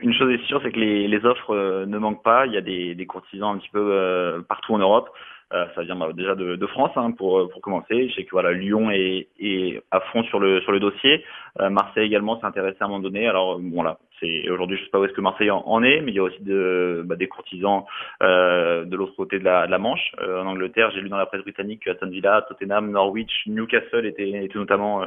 Une 0.00 0.14
chose 0.14 0.32
est 0.32 0.42
sûre, 0.46 0.62
c'est 0.64 0.72
que 0.72 0.80
les, 0.80 1.26
offres 1.26 1.54
euh, 1.54 1.84
ne 1.84 1.98
manquent 1.98 2.24
pas. 2.24 2.46
Il 2.46 2.54
y 2.54 2.56
a 2.56 2.62
des, 2.62 2.94
des 2.94 3.04
courtisans 3.04 3.56
un 3.56 3.58
petit 3.58 3.68
peu 3.74 3.90
euh, 3.92 4.40
partout 4.48 4.72
en 4.72 4.78
Europe. 4.78 5.10
Ça 5.50 5.82
vient 5.82 5.96
bah, 5.96 6.08
déjà 6.14 6.34
de, 6.34 6.56
de 6.56 6.66
France 6.66 6.92
hein, 6.96 7.10
pour, 7.10 7.48
pour 7.50 7.60
commencer. 7.60 8.08
Je 8.08 8.14
sais 8.14 8.24
que 8.24 8.30
voilà, 8.32 8.52
Lyon 8.52 8.90
est, 8.90 9.28
est 9.38 9.82
à 9.90 10.00
fond 10.00 10.22
sur 10.24 10.40
le 10.40 10.60
sur 10.60 10.72
le 10.72 10.80
dossier. 10.80 11.24
Euh, 11.60 11.70
Marseille 11.70 12.06
également 12.06 12.38
s'est 12.40 12.46
intéressé 12.46 12.76
à 12.80 12.84
un 12.84 12.88
moment 12.88 13.00
donné. 13.00 13.26
Alors 13.28 13.60
voilà, 13.72 13.98
c'est 14.20 14.48
aujourd'hui 14.50 14.76
je 14.78 14.84
sais 14.84 14.90
pas 14.90 15.00
où 15.00 15.04
est-ce 15.04 15.12
que 15.12 15.20
Marseille 15.20 15.50
en, 15.50 15.82
est, 15.82 16.00
mais 16.00 16.12
il 16.12 16.14
y 16.14 16.18
a 16.18 16.22
aussi 16.22 16.42
de, 16.42 17.02
bah, 17.04 17.16
des 17.16 17.28
courtisans 17.28 17.84
euh, 18.22 18.84
de 18.84 18.96
l'autre 18.96 19.14
côté 19.16 19.38
de 19.38 19.44
la, 19.44 19.66
de 19.66 19.70
la 19.70 19.78
Manche. 19.78 20.12
Euh, 20.20 20.42
en 20.42 20.46
Angleterre, 20.46 20.90
j'ai 20.92 21.00
lu 21.00 21.08
dans 21.08 21.16
la 21.16 21.26
presse 21.26 21.42
britannique 21.42 21.84
que 21.84 21.90
Aston 21.90 22.08
Villa, 22.08 22.44
Tottenham, 22.48 22.90
Norwich, 22.90 23.46
Newcastle 23.46 24.06
étaient, 24.06 24.44
étaient 24.44 24.58
notamment 24.58 25.02
euh, 25.02 25.06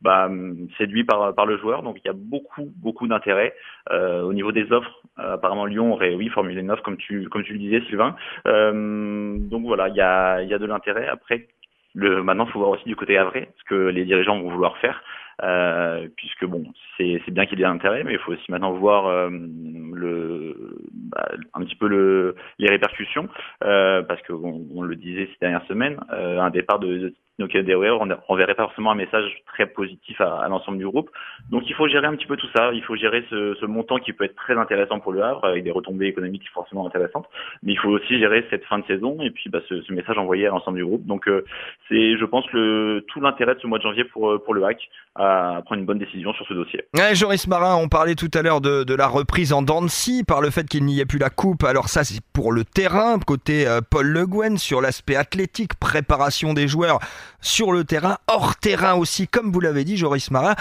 bah, 0.00 0.30
séduits 0.78 1.04
par 1.04 1.34
par 1.34 1.46
le 1.46 1.58
joueur. 1.58 1.82
Donc 1.82 1.98
il 2.04 2.06
y 2.06 2.10
a 2.10 2.14
beaucoup 2.16 2.70
beaucoup 2.76 3.06
d'intérêt 3.06 3.54
euh, 3.90 4.22
au 4.22 4.32
niveau 4.32 4.52
des 4.52 4.70
offres. 4.72 5.02
apparemment 5.16 5.66
Lyon 5.66 5.92
aurait 5.92 6.14
oui 6.14 6.28
formulé 6.28 6.60
une 6.60 6.70
offre 6.70 6.82
comme 6.82 6.96
tu 6.96 7.28
comme 7.28 7.44
tu 7.44 7.52
le 7.52 7.58
disais 7.58 7.82
Sylvain. 7.88 8.14
donc 8.44 9.62
voilà, 9.64 9.88
il 9.88 9.96
y 9.96 10.00
a 10.00 10.42
il 10.42 10.48
y 10.48 10.54
a 10.54 10.58
de 10.58 10.66
l'intérêt. 10.66 11.08
Après 11.08 11.48
le, 11.94 12.22
maintenant, 12.22 12.46
faut 12.46 12.58
voir 12.58 12.70
aussi 12.70 12.84
du 12.84 12.96
côté 12.96 13.18
avril 13.18 13.46
ce 13.58 13.64
que 13.64 13.74
les 13.74 14.04
dirigeants 14.04 14.40
vont 14.40 14.50
vouloir 14.50 14.76
faire. 14.78 15.02
Euh, 15.42 16.08
puisque 16.16 16.44
bon, 16.44 16.64
c'est 16.96 17.30
bien 17.30 17.46
qu'il 17.46 17.58
y 17.58 17.62
ait 17.62 17.66
intérêt, 17.66 18.04
mais 18.04 18.12
il 18.12 18.18
faut 18.18 18.32
aussi 18.32 18.50
maintenant 18.50 18.72
voir 18.72 19.06
euh, 19.06 19.30
le, 19.30 20.76
bah, 20.92 21.28
un 21.54 21.64
petit 21.64 21.76
peu 21.76 21.88
le, 21.88 22.36
les 22.58 22.68
répercussions, 22.68 23.28
euh, 23.64 24.02
parce 24.02 24.20
que 24.22 24.32
on, 24.32 24.82
le 24.82 24.96
disait 24.96 25.26
ces 25.32 25.38
dernières 25.40 25.66
semaines, 25.66 25.98
euh, 26.12 26.38
un 26.38 26.50
départ 26.50 26.78
de 26.78 27.12
donc 27.38 27.50
on 27.54 28.32
enverrait 28.32 28.54
pas 28.54 28.64
forcément 28.64 28.90
un 28.90 28.94
message 28.94 29.42
très 29.46 29.66
positif 29.66 30.20
à, 30.20 30.42
à 30.42 30.48
l'ensemble 30.48 30.78
du 30.78 30.86
groupe. 30.86 31.10
Donc 31.50 31.62
il 31.66 31.74
faut 31.74 31.88
gérer 31.88 32.06
un 32.06 32.14
petit 32.14 32.26
peu 32.26 32.36
tout 32.36 32.48
ça, 32.54 32.72
il 32.72 32.82
faut 32.82 32.94
gérer 32.94 33.24
ce, 33.30 33.54
ce, 33.60 33.66
montant 33.66 33.98
qui 33.98 34.12
peut 34.12 34.24
être 34.24 34.36
très 34.36 34.56
intéressant 34.56 35.00
pour 35.00 35.12
le 35.12 35.22
Havre, 35.22 35.44
avec 35.44 35.64
des 35.64 35.70
retombées 35.70 36.06
économiques 36.06 36.48
forcément 36.52 36.86
intéressantes, 36.86 37.26
mais 37.62 37.72
il 37.72 37.78
faut 37.78 37.88
aussi 37.88 38.18
gérer 38.18 38.46
cette 38.50 38.64
fin 38.64 38.78
de 38.78 38.86
saison 38.86 39.16
et 39.22 39.30
puis 39.30 39.48
bah, 39.48 39.60
ce, 39.68 39.80
ce, 39.82 39.92
message 39.92 40.18
envoyé 40.18 40.46
à 40.46 40.50
l'ensemble 40.50 40.78
du 40.78 40.84
groupe. 40.84 41.06
Donc 41.06 41.26
euh, 41.26 41.44
c'est, 41.88 42.18
je 42.18 42.24
pense, 42.24 42.44
le, 42.52 43.04
tout 43.08 43.20
l'intérêt 43.20 43.54
de 43.54 43.60
ce 43.60 43.66
mois 43.66 43.78
de 43.78 43.84
janvier 43.84 44.04
pour, 44.04 44.42
pour 44.44 44.54
le 44.54 44.64
hack 44.64 44.88
à 45.14 45.60
prendre 45.64 45.80
une 45.80 45.86
bonne 45.86 45.98
décision 45.98 46.32
sur 46.34 46.46
ce 46.46 46.54
dossier. 46.54 46.84
Ouais, 46.96 47.14
Joris 47.14 47.46
Marin, 47.46 47.76
on 47.76 47.88
parlait 47.88 48.14
tout 48.14 48.30
à 48.34 48.42
l'heure 48.42 48.60
de, 48.60 48.84
de, 48.84 48.94
la 48.94 49.06
reprise 49.06 49.52
en 49.52 49.62
Dancy 49.62 50.24
par 50.24 50.40
le 50.40 50.50
fait 50.50 50.66
qu'il 50.66 50.84
n'y 50.84 51.00
ait 51.00 51.06
plus 51.06 51.18
la 51.18 51.30
coupe. 51.30 51.64
Alors 51.64 51.88
ça, 51.88 52.04
c'est 52.04 52.22
pour 52.32 52.52
le 52.52 52.64
terrain, 52.64 53.18
côté 53.18 53.66
euh, 53.66 53.80
Paul 53.88 54.06
Le 54.06 54.26
Guen, 54.26 54.56
sur 54.56 54.80
l'aspect 54.80 55.16
athlétique, 55.16 55.74
préparation 55.78 56.54
des 56.54 56.68
joueurs 56.68 56.98
sur 57.40 57.72
le 57.72 57.84
terrain, 57.84 58.18
hors 58.26 58.56
terrain 58.56 58.94
aussi, 58.94 59.28
comme 59.28 59.52
vous 59.52 59.60
l'avez 59.60 59.84
dit, 59.84 59.96
Joris 59.96 60.30
Marin. 60.30 60.54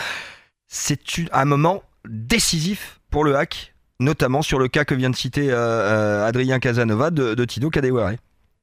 C'est 0.67 0.99
un 1.31 1.45
moment 1.45 1.83
décisif 2.07 2.99
pour 3.09 3.23
le 3.23 3.35
hack, 3.35 3.75
notamment 3.99 4.41
sur 4.41 4.57
le 4.57 4.67
cas 4.67 4.85
que 4.85 4.95
vient 4.95 5.09
de 5.09 5.15
citer 5.15 5.51
euh, 5.51 5.55
euh, 5.55 6.25
Adrien 6.25 6.59
Casanova 6.59 7.11
de, 7.11 7.35
de 7.35 7.45
Tino. 7.45 7.69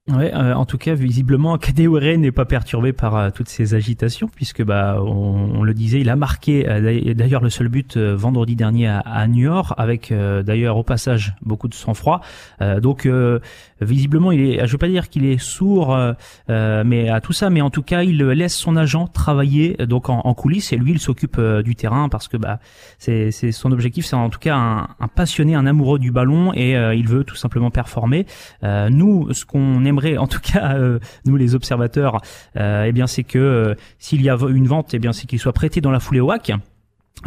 Ouais, 0.08 0.32
euh, 0.32 0.54
en 0.54 0.64
tout 0.64 0.78
cas, 0.78 0.94
visiblement, 0.94 1.58
Kadewere 1.58 2.16
n'est 2.16 2.32
pas 2.32 2.46
perturbé 2.46 2.92
par 2.92 3.16
euh, 3.16 3.30
toutes 3.30 3.48
ces 3.48 3.74
agitations, 3.74 4.28
puisque 4.34 4.62
bah, 4.62 4.98
on, 5.02 5.62
le 5.62 5.74
disait, 5.74 6.00
il 6.00 6.08
a 6.08 6.16
marqué 6.16 6.66
euh, 6.66 7.14
d'ailleurs 7.14 7.42
le 7.42 7.50
seul 7.50 7.68
but 7.68 7.98
vendredi 7.98 8.56
dernier 8.56 8.88
à, 8.88 9.00
à, 9.00 9.26
New 9.26 9.44
York, 9.44 9.74
avec 9.76 10.12
d'ailleurs 10.12 10.76
au 10.76 10.82
passage 10.82 11.34
beaucoup 11.42 11.68
de 11.68 11.74
sang-froid. 11.74 12.20
donc, 12.80 13.08
visiblement, 13.80 14.32
il 14.32 14.40
est, 14.40 14.66
je 14.66 14.72
veux 14.72 14.78
pas 14.78 14.88
dire 14.88 15.08
qu'il 15.08 15.24
est 15.24 15.38
sourd, 15.38 15.96
mais 16.48 17.08
à 17.08 17.20
tout 17.20 17.32
ça, 17.32 17.50
mais 17.50 17.60
en 17.60 17.70
tout 17.70 17.82
cas, 17.82 18.02
il 18.02 18.18
laisse 18.18 18.54
son 18.54 18.76
agent 18.76 19.08
travailler 19.08 19.76
donc 19.86 20.08
en, 20.08 20.20
en 20.20 20.34
coulisses 20.34 20.72
et 20.72 20.76
lui, 20.76 20.92
il 20.92 20.98
s'occupe 20.98 21.40
du 21.40 21.74
terrain 21.74 22.08
parce 22.08 22.28
que 22.28 22.36
bah, 22.36 22.60
c'est 22.98 23.30
son 23.52 23.72
objectif, 23.72 24.06
c'est 24.06 24.16
en 24.16 24.30
tout 24.30 24.38
cas 24.38 24.56
un, 24.56 24.88
un, 25.00 25.08
passionné, 25.08 25.54
un 25.54 25.66
amoureux 25.66 25.98
du 25.98 26.10
ballon 26.10 26.52
et 26.54 26.72
il 26.72 27.08
veut 27.08 27.24
tout 27.24 27.36
simplement 27.36 27.70
performer. 27.70 28.26
nous, 28.62 29.32
ce 29.32 29.44
qu'on 29.44 29.84
aimerait 29.84 29.97
en 30.18 30.26
tout 30.26 30.40
cas 30.40 30.74
euh, 30.74 30.98
nous 31.24 31.36
les 31.36 31.54
observateurs, 31.54 32.20
euh, 32.56 32.84
eh 32.84 32.92
bien 32.92 33.06
c'est 33.06 33.24
que 33.24 33.38
euh, 33.38 33.74
s'il 33.98 34.22
y 34.22 34.30
a 34.30 34.36
une 34.48 34.66
vente, 34.66 34.94
eh 34.94 34.98
bien 34.98 35.12
c'est 35.12 35.26
qu'il 35.26 35.38
soit 35.38 35.52
prêté 35.52 35.80
dans 35.80 35.90
la 35.90 36.00
foulée 36.00 36.20
au 36.20 36.30
hack 36.30 36.52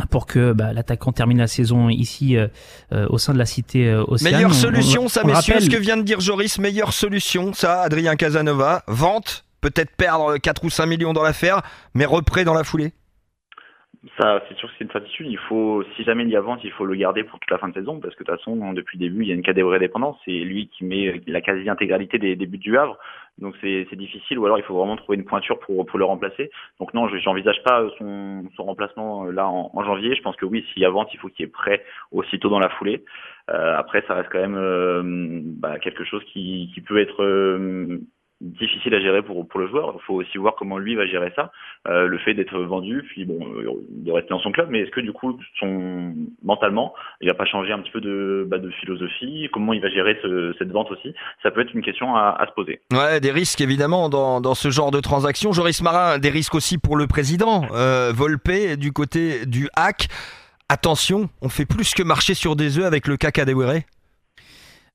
pour 0.10 0.25
que 0.25 0.54
bah, 0.54 0.72
l'attaquant 0.72 1.12
termine 1.12 1.40
la 1.40 1.48
saison 1.48 1.90
ici 1.90 2.38
au 2.94 3.18
sein 3.18 3.34
de 3.34 3.38
la 3.38 3.46
cité 3.46 3.94
Océane. 3.94 4.36
Meilleure 4.36 4.54
solution, 4.54 5.10
ça, 5.10 5.25
messieurs, 5.25 5.60
ce 5.60 5.70
que 5.70 5.75
vient 5.75 5.98
de 5.98 6.04
dire 6.04 6.22
Joris, 6.22 6.60
meilleure 6.60 6.94
solution, 6.94 7.51
ça, 7.51 7.82
Adrien 7.82 8.16
Casanova, 8.16 8.84
vente, 8.88 9.44
peut-être 9.60 9.94
perdre 9.98 10.38
4 10.38 10.63
ou 10.63 10.70
5 10.70 10.86
millions 10.86 11.12
dans 11.12 11.24
l'affaire, 11.24 11.62
mais 11.94 12.06
reprêt 12.06 12.46
dans 12.46 12.54
la 12.54 12.63
foulée 12.63 12.94
ça, 14.20 14.41
c'est 14.48 14.58
sûr 14.58 14.67
que 14.67 14.74
c'est 14.77 14.84
une 14.84 14.91
certitude. 14.91 15.27
Il 15.29 15.38
faut, 15.38 15.84
si 15.96 16.03
jamais 16.03 16.24
il 16.24 16.29
y 16.29 16.36
a 16.36 16.41
vente, 16.41 16.63
il 16.63 16.72
faut 16.72 16.86
le 16.86 16.96
garder 16.96 17.24
pour 17.24 17.39
toute 17.39 17.51
la 17.51 17.60
fin 17.60 17.70
de 17.70 17.74
saison, 17.75 18.00
parce 18.00 18.15
que 18.15 18.24
de 18.24 18.29
toute 18.29 18.38
façon, 18.39 18.74
depuis 18.74 18.98
le 18.98 19.08
début, 19.08 19.22
il 19.22 19.27
y 19.27 19.31
a 19.31 19.36
une 19.36 19.43
catégorie 19.43 19.77
dépendance. 19.77 20.17
C'est 20.25 20.31
lui 20.31 20.70
qui 20.70 20.86
met 20.86 21.22
la 21.27 21.39
quasi-intégralité 21.39 22.17
des, 22.17 22.36
des, 22.36 22.48
buts 22.48 22.58
du 22.58 22.79
Havre. 22.79 22.98
Donc 23.38 23.55
c'est, 23.62 23.96
difficile, 23.96 24.39
ou 24.39 24.46
alors 24.46 24.58
il 24.58 24.63
faut 24.63 24.75
vraiment 24.75 24.96
trouver 24.96 25.17
une 25.17 25.25
pointure 25.25 25.60
pour, 25.60 25.86
pour 25.86 26.00
le 26.00 26.05
remplacer. 26.05 26.50
Donc 26.79 26.96
non, 26.96 27.08
je 27.10 27.24
n'envisage 27.25 27.62
pas 27.63 27.88
son, 28.00 28.46
son 28.55 28.63
remplacement 28.63 29.25
euh, 29.25 29.31
là 29.31 29.48
en, 29.48 29.84
janvier. 29.84 30.15
Je 30.15 30.22
pense 30.24 30.36
que 30.36 30.46
oui, 30.46 30.65
s'il 30.74 30.81
y 30.81 30.86
a 30.86 30.89
vente, 30.89 31.13
il 31.13 31.20
faut 31.20 31.29
qu'il 31.29 31.46
est 31.46 31.50
prêt 31.50 31.84
aussitôt 32.12 32.50
dans 32.50 32.60
la 32.60 32.70
foulée. 32.70 33.03
Euh, 33.51 33.77
après, 33.77 34.03
ça 34.08 34.15
reste 34.15 34.29
quand 34.31 34.39
même 34.39 34.58
euh, 34.58 35.41
bah, 35.43 35.77
quelque 35.77 36.05
chose 36.05 36.24
qui, 36.34 36.72
qui 36.74 36.81
peut 36.81 37.00
être 37.00 37.24
euh, 37.24 38.00
difficile 38.41 38.93
à 38.95 39.00
gérer 39.00 39.21
pour, 39.21 39.48
pour 39.48 39.60
le 39.60 39.67
joueur. 39.67 39.93
Il 39.95 40.03
faut 40.05 40.15
aussi 40.15 40.38
voir 40.38 40.55
comment 40.55 40.77
lui 40.77 40.95
va 40.95 41.05
gérer 41.05 41.31
ça. 41.36 41.51
Euh, 41.88 42.07
le 42.07 42.17
fait 42.17 42.33
d'être 42.33 42.57
vendu, 42.57 43.03
puis 43.07 43.25
bon, 43.25 43.39
euh, 43.55 43.71
de 43.89 44.12
rester 44.12 44.29
dans 44.29 44.39
son 44.39 44.51
club, 44.51 44.67
mais 44.69 44.79
est-ce 44.79 44.91
que 44.91 45.00
du 45.00 45.13
coup, 45.13 45.39
son 45.60 46.13
mentalement, 46.43 46.93
il 47.21 47.27
va 47.27 47.36
pas 47.36 47.45
changer 47.45 47.71
un 47.71 47.79
petit 47.79 47.91
peu 47.91 48.01
de, 48.01 48.45
bah, 48.48 48.57
philosophie? 48.79 49.48
Comment 49.53 49.74
il 49.74 49.81
va 49.81 49.89
gérer 49.89 50.17
ce, 50.21 50.53
cette 50.57 50.71
vente 50.71 50.91
aussi? 50.91 51.13
Ça 51.43 51.51
peut 51.51 51.62
être 51.62 51.74
une 51.74 51.83
question 51.83 52.15
à, 52.15 52.36
à, 52.39 52.48
se 52.48 52.51
poser. 52.53 52.81
Ouais, 52.91 53.19
des 53.19 53.31
risques 53.31 53.62
évidemment 53.62 54.10
dans, 54.10 54.41
dans 54.41 54.55
ce 54.55 54.69
genre 54.69 54.91
de 54.91 55.00
transaction. 55.00 55.51
Joris 55.51 55.81
Marin, 55.81 56.19
des 56.19 56.29
risques 56.29 56.55
aussi 56.55 56.77
pour 56.77 56.98
le 56.98 57.07
président. 57.07 57.65
Euh, 57.71 58.12
Volpe, 58.13 58.77
du 58.77 58.91
côté 58.91 59.45
du 59.45 59.69
hack. 59.75 60.07
Attention, 60.69 61.29
on 61.41 61.50
fait 61.50 61.65
plus 61.65 61.93
que 61.93 62.01
marcher 62.01 62.33
sur 62.33 62.55
des 62.55 62.79
œufs 62.79 62.86
avec 62.86 63.07
le 63.07 63.17
caca 63.17 63.45
des 63.45 63.53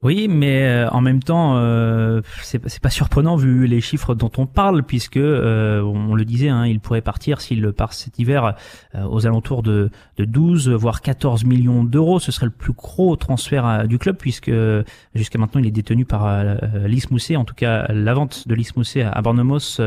oui, 0.02 0.28
mais 0.28 0.62
euh, 0.62 0.90
en 0.90 1.00
même 1.00 1.22
temps, 1.22 1.56
euh, 1.56 2.20
c'est 2.42 2.80
pas 2.82 2.90
surprenant 2.90 3.36
vu 3.36 3.66
les 3.66 3.80
chiffres 3.80 4.14
dont 4.14 4.30
on 4.36 4.44
parle, 4.44 4.82
puisque 4.82 5.16
euh, 5.16 5.80
on 5.80 6.14
le 6.14 6.26
disait, 6.26 6.50
hein, 6.50 6.66
il 6.66 6.80
pourrait 6.80 7.00
partir 7.00 7.40
s'il 7.40 7.72
part 7.72 7.94
cet 7.94 8.18
hiver 8.18 8.56
euh, 8.94 9.04
aux 9.04 9.26
alentours 9.26 9.62
de, 9.62 9.90
de 10.18 10.24
12 10.26 10.68
voire 10.68 11.00
14 11.00 11.46
millions 11.46 11.82
d'euros. 11.82 12.20
Ce 12.20 12.30
serait 12.30 12.44
le 12.44 12.52
plus 12.52 12.74
gros 12.74 13.16
transfert 13.16 13.88
du 13.88 13.98
club, 13.98 14.18
puisque 14.18 14.50
jusqu'à 15.14 15.38
maintenant 15.38 15.62
il 15.62 15.66
est 15.66 15.70
détenu 15.70 16.04
par 16.04 16.44
Lys 16.86 17.10
Mousset. 17.10 17.36
En 17.36 17.46
tout 17.46 17.54
cas, 17.54 17.86
la 17.88 18.12
vente 18.12 18.46
de 18.46 18.54
Lys 18.54 18.76
Mousset 18.76 19.02
à, 19.02 19.22
Bornemos 19.22 19.80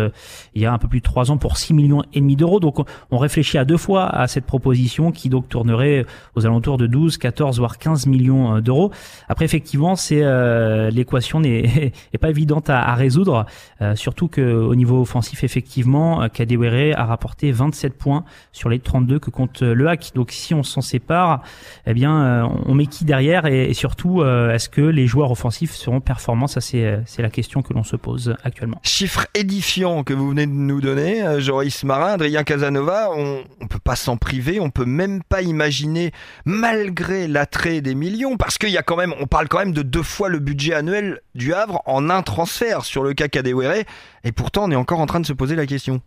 il 0.55 0.61
y 0.61 0.65
a 0.65 0.73
un 0.73 0.79
peu 0.79 0.87
plus 0.87 0.99
de 0.99 1.05
trois 1.05 1.29
ans 1.29 1.37
pour 1.37 1.57
6 1.57 1.75
millions 1.75 2.01
et 2.13 2.19
demi 2.19 2.35
d'euros. 2.35 2.59
Donc 2.59 2.79
on 3.11 3.17
réfléchit 3.19 3.59
à 3.59 3.65
deux 3.65 3.77
fois 3.77 4.07
à 4.07 4.27
cette 4.27 4.45
proposition 4.45 5.11
qui 5.11 5.29
donc 5.29 5.47
tournerait 5.49 6.07
aux 6.35 6.47
alentours 6.47 6.79
de 6.79 6.87
12, 6.87 7.19
14 7.19 7.59
voire 7.59 7.77
15 7.77 8.07
millions 8.07 8.59
d'euros. 8.59 8.91
Après 9.27 9.45
effectivement 9.45 9.95
euh, 10.11 10.89
l'équation 10.89 11.39
n'est 11.39 11.91
pas 12.21 12.29
évidente 12.29 12.69
à, 12.69 12.93
résoudre, 12.95 13.45
euh, 13.81 13.95
surtout 13.95 14.27
que 14.27 14.41
au 14.41 14.75
niveau 14.75 15.01
offensif 15.01 15.43
effectivement, 15.43 16.23
euh, 16.23 16.27
Kadewere 16.27 16.97
a 16.97 17.05
rapporté 17.05 17.51
27 17.51 17.97
points 17.97 18.25
sur 18.51 18.69
les 18.69 18.79
32 18.79 19.19
que 19.19 19.29
compte 19.29 19.61
le 19.61 19.87
hack. 19.87 20.11
Donc 20.15 20.31
si 20.31 20.53
on 20.53 20.63
s'en 20.63 20.81
sépare, 20.81 21.41
eh 21.85 21.93
bien 21.93 22.49
on 22.65 22.73
met 22.73 22.85
qui 22.85 23.05
derrière 23.05 23.45
et, 23.45 23.73
surtout 23.73 24.23
est-ce 24.23 24.69
que 24.69 24.81
les 24.81 25.07
joueurs 25.07 25.31
offensifs 25.31 25.73
seront 25.73 26.01
performants? 26.01 26.47
Ça 26.47 26.61
c'est 26.61 26.99
c'est 27.05 27.21
la 27.21 27.29
question 27.29 27.61
que 27.61 27.73
l'on 27.73 27.83
se 27.83 27.95
pose 27.95 28.35
actuellement. 28.43 28.79
Chiffre 28.83 29.27
édifiant 29.35 30.03
que 30.03 30.13
vous 30.13 30.29
venez 30.29 30.45
de 30.45 30.51
nous 30.51 30.81
donner, 30.81 31.39
Joris 31.39 31.83
Marin, 31.83 32.13
Adrien 32.13 32.43
Casanova. 32.43 33.09
On, 33.15 33.43
on 33.61 33.67
peut 33.67 33.79
pas 33.79 33.95
s'en 33.95 34.17
priver, 34.17 34.59
on 34.59 34.69
peut 34.69 34.85
même 34.85 35.21
pas 35.23 35.41
imaginer 35.41 36.11
malgré 36.45 37.27
l'attrait 37.27 37.81
des 37.81 37.95
millions, 37.95 38.37
parce 38.37 38.57
qu'il 38.57 38.69
y 38.69 38.77
a 38.77 38.83
quand 38.83 38.95
même, 38.95 39.13
on 39.19 39.27
parle 39.27 39.47
quand 39.47 39.59
même 39.59 39.73
de 39.73 39.81
deux 39.89 40.03
fois 40.03 40.29
le 40.29 40.39
budget 40.39 40.73
annuel 40.73 41.19
du 41.35 41.53
Havre 41.53 41.81
en 41.85 42.09
un 42.09 42.21
transfert 42.21 42.81
sur 42.81 43.03
le 43.03 43.13
cas 43.13 43.27
Kadewere, 43.27 43.83
et 44.23 44.31
pourtant 44.31 44.65
on 44.65 44.71
est 44.71 44.75
encore 44.75 44.99
en 44.99 45.05
train 45.05 45.19
de 45.19 45.25
se 45.25 45.33
poser 45.33 45.55
la 45.55 45.65
question. 45.65 46.01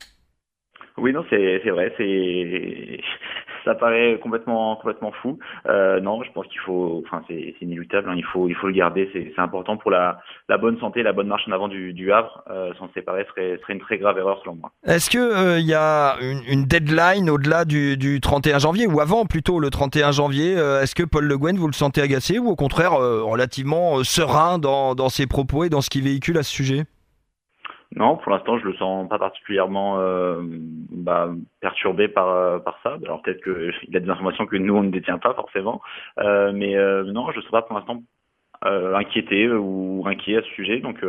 Oui, 0.98 1.12
non, 1.12 1.24
c'est 1.30 1.70
vrai, 1.70 1.92
c'est 1.96 3.00
ça 3.64 3.74
paraît 3.74 4.18
complètement 4.22 4.76
complètement 4.76 5.12
fou. 5.12 5.38
Euh, 5.68 6.00
non, 6.00 6.22
je 6.22 6.32
pense 6.32 6.46
qu'il 6.46 6.60
faut, 6.60 7.02
enfin 7.06 7.22
c'est 7.28 7.54
inéluctable, 7.60 8.08
hein, 8.08 8.14
il 8.16 8.24
faut 8.24 8.48
il 8.48 8.54
faut 8.54 8.66
le 8.66 8.72
garder, 8.72 9.08
c'est 9.12 9.32
important 9.38 9.76
pour 9.76 9.90
la, 9.90 10.20
la 10.48 10.58
bonne 10.58 10.78
santé, 10.78 11.02
la 11.02 11.12
bonne 11.12 11.28
marche 11.28 11.46
en 11.48 11.52
avant 11.52 11.68
du, 11.68 11.92
du 11.92 12.12
Havre. 12.12 12.42
Euh, 12.50 12.72
S'en 12.78 12.88
séparer 12.92 13.24
serait 13.26 13.58
serait 13.62 13.74
une 13.74 13.80
très 13.80 13.98
grave 13.98 14.18
erreur 14.18 14.40
selon 14.42 14.56
moi. 14.56 14.72
Est-ce 14.86 15.10
que 15.10 15.18
euh, 15.18 15.58
il 15.58 15.66
y 15.66 15.74
a 15.74 16.16
une, 16.20 16.42
une 16.48 16.64
deadline 16.64 17.30
au-delà 17.30 17.64
du, 17.64 17.96
du 17.96 18.20
31 18.20 18.58
janvier 18.58 18.86
ou 18.86 19.00
avant 19.00 19.26
plutôt 19.26 19.60
le 19.60 19.70
31 19.70 20.12
janvier 20.12 20.56
euh, 20.56 20.82
Est-ce 20.82 20.94
que 20.94 21.02
Paul 21.02 21.24
Le 21.24 21.38
Guen 21.38 21.56
vous 21.56 21.66
le 21.66 21.72
sentez 21.72 22.00
agacé 22.00 22.38
ou 22.38 22.48
au 22.48 22.56
contraire 22.56 22.94
euh, 22.94 23.22
relativement 23.22 24.02
serein 24.04 24.58
dans 24.58 24.94
dans 24.94 25.08
ses 25.08 25.26
propos 25.26 25.64
et 25.64 25.68
dans 25.68 25.80
ce 25.80 25.90
qu'il 25.90 26.02
véhicule 26.04 26.38
à 26.38 26.42
ce 26.42 26.50
sujet? 26.50 26.84
Non, 27.94 28.16
pour 28.16 28.32
l'instant, 28.32 28.58
je 28.58 28.64
le 28.64 28.74
sens 28.74 29.08
pas 29.08 29.18
particulièrement 29.18 29.98
euh, 29.98 30.40
bah, 30.90 31.30
perturbé 31.60 32.08
par 32.08 32.28
euh, 32.28 32.58
par 32.58 32.78
ça. 32.82 32.96
Alors 33.04 33.20
peut-être 33.22 33.42
qu'il 33.42 33.72
a 33.96 34.00
des 34.00 34.10
informations 34.10 34.46
que 34.46 34.56
nous 34.56 34.74
on 34.74 34.82
ne 34.82 34.90
détient 34.90 35.18
pas 35.18 35.34
forcément, 35.34 35.82
euh, 36.18 36.52
mais 36.54 36.76
euh, 36.76 37.04
non, 37.04 37.30
je 37.32 37.36
ne 37.36 37.42
suis 37.42 37.50
pas 37.50 37.62
pour 37.62 37.76
l'instant 37.76 38.02
euh, 38.64 38.94
inquiété 38.94 39.48
ou 39.48 40.04
inquiet 40.06 40.38
à 40.38 40.42
ce 40.42 40.48
sujet. 40.48 40.80
Donc 40.80 41.04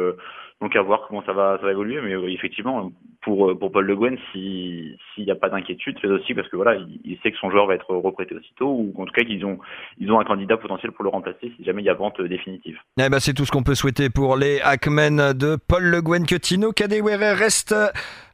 donc 0.64 0.78
à 0.78 0.82
voir 0.82 1.06
comment 1.08 1.22
ça 1.26 1.34
va, 1.34 1.60
évoluer. 1.70 2.00
Mais 2.02 2.34
effectivement, 2.34 2.90
pour, 3.22 3.58
pour 3.60 3.70
Paul 3.70 3.86
Le 3.86 3.96
Guen, 3.98 4.18
s'il 4.32 4.98
n'y 5.18 5.32
a 5.32 5.36
pas 5.36 5.50
d'inquiétude, 5.50 5.98
c'est 6.02 6.08
aussi 6.08 6.34
parce 6.34 6.48
que 6.48 6.56
voilà, 6.56 6.76
il, 7.04 7.18
sait 7.22 7.32
que 7.32 7.38
son 7.38 7.52
joueur 7.52 7.68
va 7.68 7.76
être 7.76 7.94
reprêté 7.94 8.34
aussitôt, 8.34 8.70
ou 8.70 8.94
en 8.98 9.06
tout 9.06 9.12
cas 9.12 9.24
qu'ils 9.24 9.46
ont, 9.46 9.60
ils 10.00 10.10
ont 10.10 10.22
un 10.22 10.24
candidat 10.24 10.56
potentiel 10.56 10.94
pour 10.94 11.04
le 11.04 11.10
remplacer 11.10 11.52
si 11.58 11.66
jamais 11.66 11.82
il 11.82 11.86
y 11.86 11.90
a 11.90 11.94
vente 11.94 12.22
définitive. 12.22 12.78
Eh 12.98 13.10
ben, 13.10 13.20
c'est 13.20 13.34
tout 13.34 13.44
ce 13.44 13.52
qu'on 13.52 13.64
peut 13.64 13.76
souhaiter 13.76 14.10
pour 14.10 14.38
les 14.38 14.62
Hackmen 14.62 15.34
de 15.34 15.58
Paul 15.68 15.84
Le 15.84 16.02
Guen 16.02 16.26
que 16.26 16.38
Kadewere 16.72 17.38
reste 17.38 17.76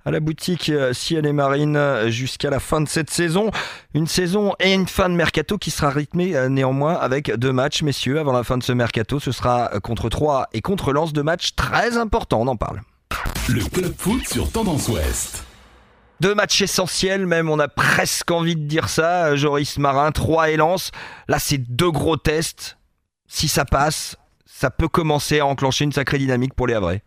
à 0.05 0.11
la 0.11 0.19
boutique 0.19 0.69
euh, 0.69 0.93
Ciel 0.93 1.25
et 1.25 1.33
Marine 1.33 1.75
euh, 1.75 2.09
jusqu'à 2.09 2.49
la 2.49 2.59
fin 2.59 2.81
de 2.81 2.87
cette 2.87 3.09
saison. 3.09 3.51
Une 3.93 4.07
saison 4.07 4.53
et 4.59 4.73
une 4.73 4.87
fin 4.87 5.09
de 5.09 5.15
mercato 5.15 5.57
qui 5.57 5.71
sera 5.71 5.89
rythmée 5.89 6.35
euh, 6.35 6.49
néanmoins 6.49 6.95
avec 6.95 7.31
deux 7.31 7.51
matchs, 7.51 7.81
messieurs, 7.81 8.19
avant 8.19 8.31
la 8.31 8.43
fin 8.43 8.57
de 8.57 8.63
ce 8.63 8.71
mercato. 8.71 9.19
Ce 9.19 9.31
sera 9.31 9.69
contre 9.83 10.09
3 10.09 10.49
et 10.53 10.61
contre 10.61 10.93
Lens, 10.93 11.13
deux 11.13 11.23
matchs 11.23 11.55
très 11.55 11.97
importants, 11.97 12.41
on 12.41 12.47
en 12.47 12.55
parle. 12.55 12.81
Le 13.49 13.63
club 13.63 13.93
foot 13.97 14.27
sur 14.27 14.51
Tendance 14.51 14.87
Ouest. 14.87 15.43
Deux 16.21 16.35
matchs 16.35 16.61
essentiels, 16.61 17.25
même, 17.25 17.49
on 17.49 17.59
a 17.59 17.69
presque 17.69 18.29
envie 18.31 18.55
de 18.55 18.63
dire 18.63 18.89
ça. 18.89 19.35
Joris 19.35 19.77
Marin, 19.77 20.11
3 20.11 20.49
et 20.49 20.57
Lens. 20.57 20.91
Là, 21.29 21.39
c'est 21.39 21.57
deux 21.57 21.91
gros 21.91 22.17
tests. 22.17 22.77
Si 23.27 23.47
ça 23.47 23.63
passe, 23.63 24.17
ça 24.45 24.69
peut 24.69 24.89
commencer 24.89 25.39
à 25.39 25.45
enclencher 25.45 25.85
une 25.85 25.93
sacrée 25.93 26.17
dynamique 26.17 26.53
pour 26.53 26.67
les 26.67 26.73
Havrais. 26.73 27.03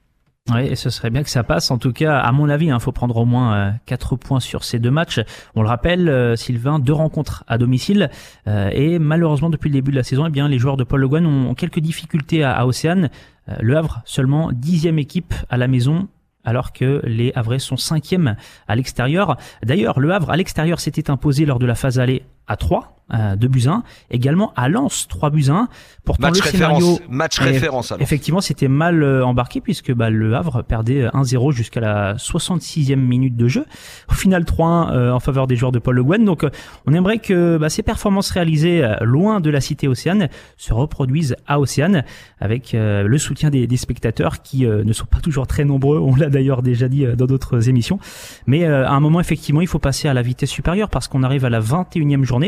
Oui, 0.50 0.66
et 0.66 0.74
ce 0.74 0.90
serait 0.90 1.10
bien 1.10 1.22
que 1.22 1.30
ça 1.30 1.44
passe. 1.44 1.70
En 1.70 1.78
tout 1.78 1.92
cas, 1.92 2.18
à 2.18 2.32
mon 2.32 2.48
avis, 2.48 2.66
il 2.66 2.70
hein, 2.70 2.80
faut 2.80 2.90
prendre 2.90 3.16
au 3.16 3.24
moins 3.24 3.54
euh, 3.54 3.70
4 3.86 4.16
points 4.16 4.40
sur 4.40 4.64
ces 4.64 4.80
deux 4.80 4.90
matchs. 4.90 5.20
On 5.54 5.62
le 5.62 5.68
rappelle, 5.68 6.08
euh, 6.08 6.34
Sylvain, 6.34 6.80
deux 6.80 6.92
rencontres 6.92 7.44
à 7.46 7.58
domicile. 7.58 8.10
Euh, 8.48 8.68
et 8.72 8.98
malheureusement, 8.98 9.50
depuis 9.50 9.68
le 9.68 9.74
début 9.74 9.92
de 9.92 9.96
la 9.96 10.02
saison, 10.02 10.26
eh 10.26 10.30
bien, 10.30 10.48
les 10.48 10.58
joueurs 10.58 10.76
de 10.76 10.82
Paul 10.82 11.00
Le 11.00 11.08
Guen 11.08 11.26
ont, 11.26 11.54
quelques 11.54 11.78
difficultés 11.78 12.42
à, 12.42 12.52
à 12.52 12.66
Océane. 12.66 13.08
Euh, 13.48 13.54
le 13.60 13.76
Havre, 13.76 14.02
seulement 14.04 14.50
dixième 14.52 14.98
équipe 14.98 15.32
à 15.48 15.56
la 15.56 15.68
maison 15.68 16.08
alors 16.44 16.72
que 16.72 17.00
les 17.04 17.32
Havrais 17.36 17.60
sont 17.60 17.76
cinquièmes 17.76 18.34
à 18.66 18.74
l'extérieur. 18.74 19.36
D'ailleurs, 19.62 20.00
le 20.00 20.12
Havre 20.12 20.30
à 20.30 20.36
l'extérieur 20.36 20.80
s'était 20.80 21.08
imposé 21.08 21.46
lors 21.46 21.60
de 21.60 21.66
la 21.66 21.76
phase 21.76 22.00
aller 22.00 22.24
à 22.46 22.56
3 22.56 22.88
euh, 23.14 23.36
2 23.36 23.46
buts 23.48 23.64
1. 23.66 23.82
Également 24.10 24.54
à 24.56 24.70
Lens, 24.70 25.06
3 25.06 25.28
buts 25.30 25.46
1. 25.50 25.68
Pourtant, 26.04 26.28
match 26.28 26.38
le 26.38 26.42
référence, 26.44 26.82
scénario, 26.82 26.98
match 27.10 27.40
est- 27.40 27.44
référence 27.44 27.92
alors. 27.92 28.00
effectivement, 28.02 28.40
c'était 28.40 28.68
mal 28.68 29.02
euh, 29.02 29.26
embarqué 29.26 29.60
puisque 29.60 29.92
bah, 29.92 30.08
le 30.08 30.34
Havre 30.34 30.62
perdait 30.62 31.06
1-0 31.08 31.52
jusqu'à 31.52 31.80
la 31.80 32.14
66e 32.14 32.96
minute 32.96 33.36
de 33.36 33.48
jeu. 33.48 33.66
Au 34.08 34.14
final, 34.14 34.44
3-1 34.44 34.92
euh, 34.92 35.12
en 35.12 35.20
faveur 35.20 35.46
des 35.46 35.56
joueurs 35.56 35.72
de 35.72 35.78
Paul 35.78 35.96
Le 35.96 36.04
Guen. 36.04 36.24
Donc, 36.24 36.42
euh, 36.44 36.50
on 36.86 36.94
aimerait 36.94 37.18
que 37.18 37.58
bah, 37.58 37.68
ces 37.68 37.82
performances 37.82 38.30
réalisées 38.30 38.82
euh, 38.82 38.96
loin 39.02 39.40
de 39.40 39.50
la 39.50 39.60
cité 39.60 39.88
Océane 39.88 40.28
se 40.56 40.72
reproduisent 40.72 41.36
à 41.46 41.60
Océane 41.60 42.04
avec 42.40 42.74
euh, 42.74 43.02
le 43.02 43.18
soutien 43.18 43.50
des, 43.50 43.66
des 43.66 43.76
spectateurs 43.76 44.40
qui 44.40 44.64
euh, 44.64 44.84
ne 44.84 44.92
sont 44.94 45.06
pas 45.06 45.20
toujours 45.20 45.46
très 45.46 45.64
nombreux. 45.64 45.98
On 45.98 46.14
l'a 46.16 46.30
d'ailleurs 46.30 46.62
déjà 46.62 46.88
dit 46.88 47.04
euh, 47.04 47.14
dans 47.14 47.26
d'autres 47.26 47.68
émissions. 47.68 47.98
Mais 48.46 48.64
euh, 48.64 48.86
à 48.88 48.92
un 48.92 49.00
moment, 49.00 49.20
effectivement, 49.20 49.60
il 49.60 49.68
faut 49.68 49.78
passer 49.78 50.08
à 50.08 50.14
la 50.14 50.22
vitesse 50.22 50.50
supérieure 50.50 50.88
parce 50.88 51.08
qu'on 51.08 51.22
arrive 51.24 51.44
à 51.44 51.50
la 51.50 51.60
21e 51.60 52.24
journée. 52.24 52.41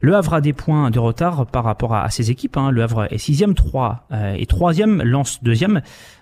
Le 0.00 0.14
Havre 0.14 0.34
a 0.34 0.40
des 0.40 0.52
points 0.52 0.92
de 0.92 1.00
retard 1.00 1.44
par 1.46 1.64
rapport 1.64 1.92
à, 1.92 2.04
à 2.04 2.08
ses 2.10 2.30
équipes. 2.30 2.56
hein. 2.56 2.70
Le 2.70 2.82
Havre 2.84 3.12
est 3.12 3.18
sixième, 3.18 3.54
3 3.54 4.06
euh, 4.12 4.34
et 4.38 4.46
troisième, 4.46 5.02
Lance 5.02 5.42
deuxième. 5.42 5.80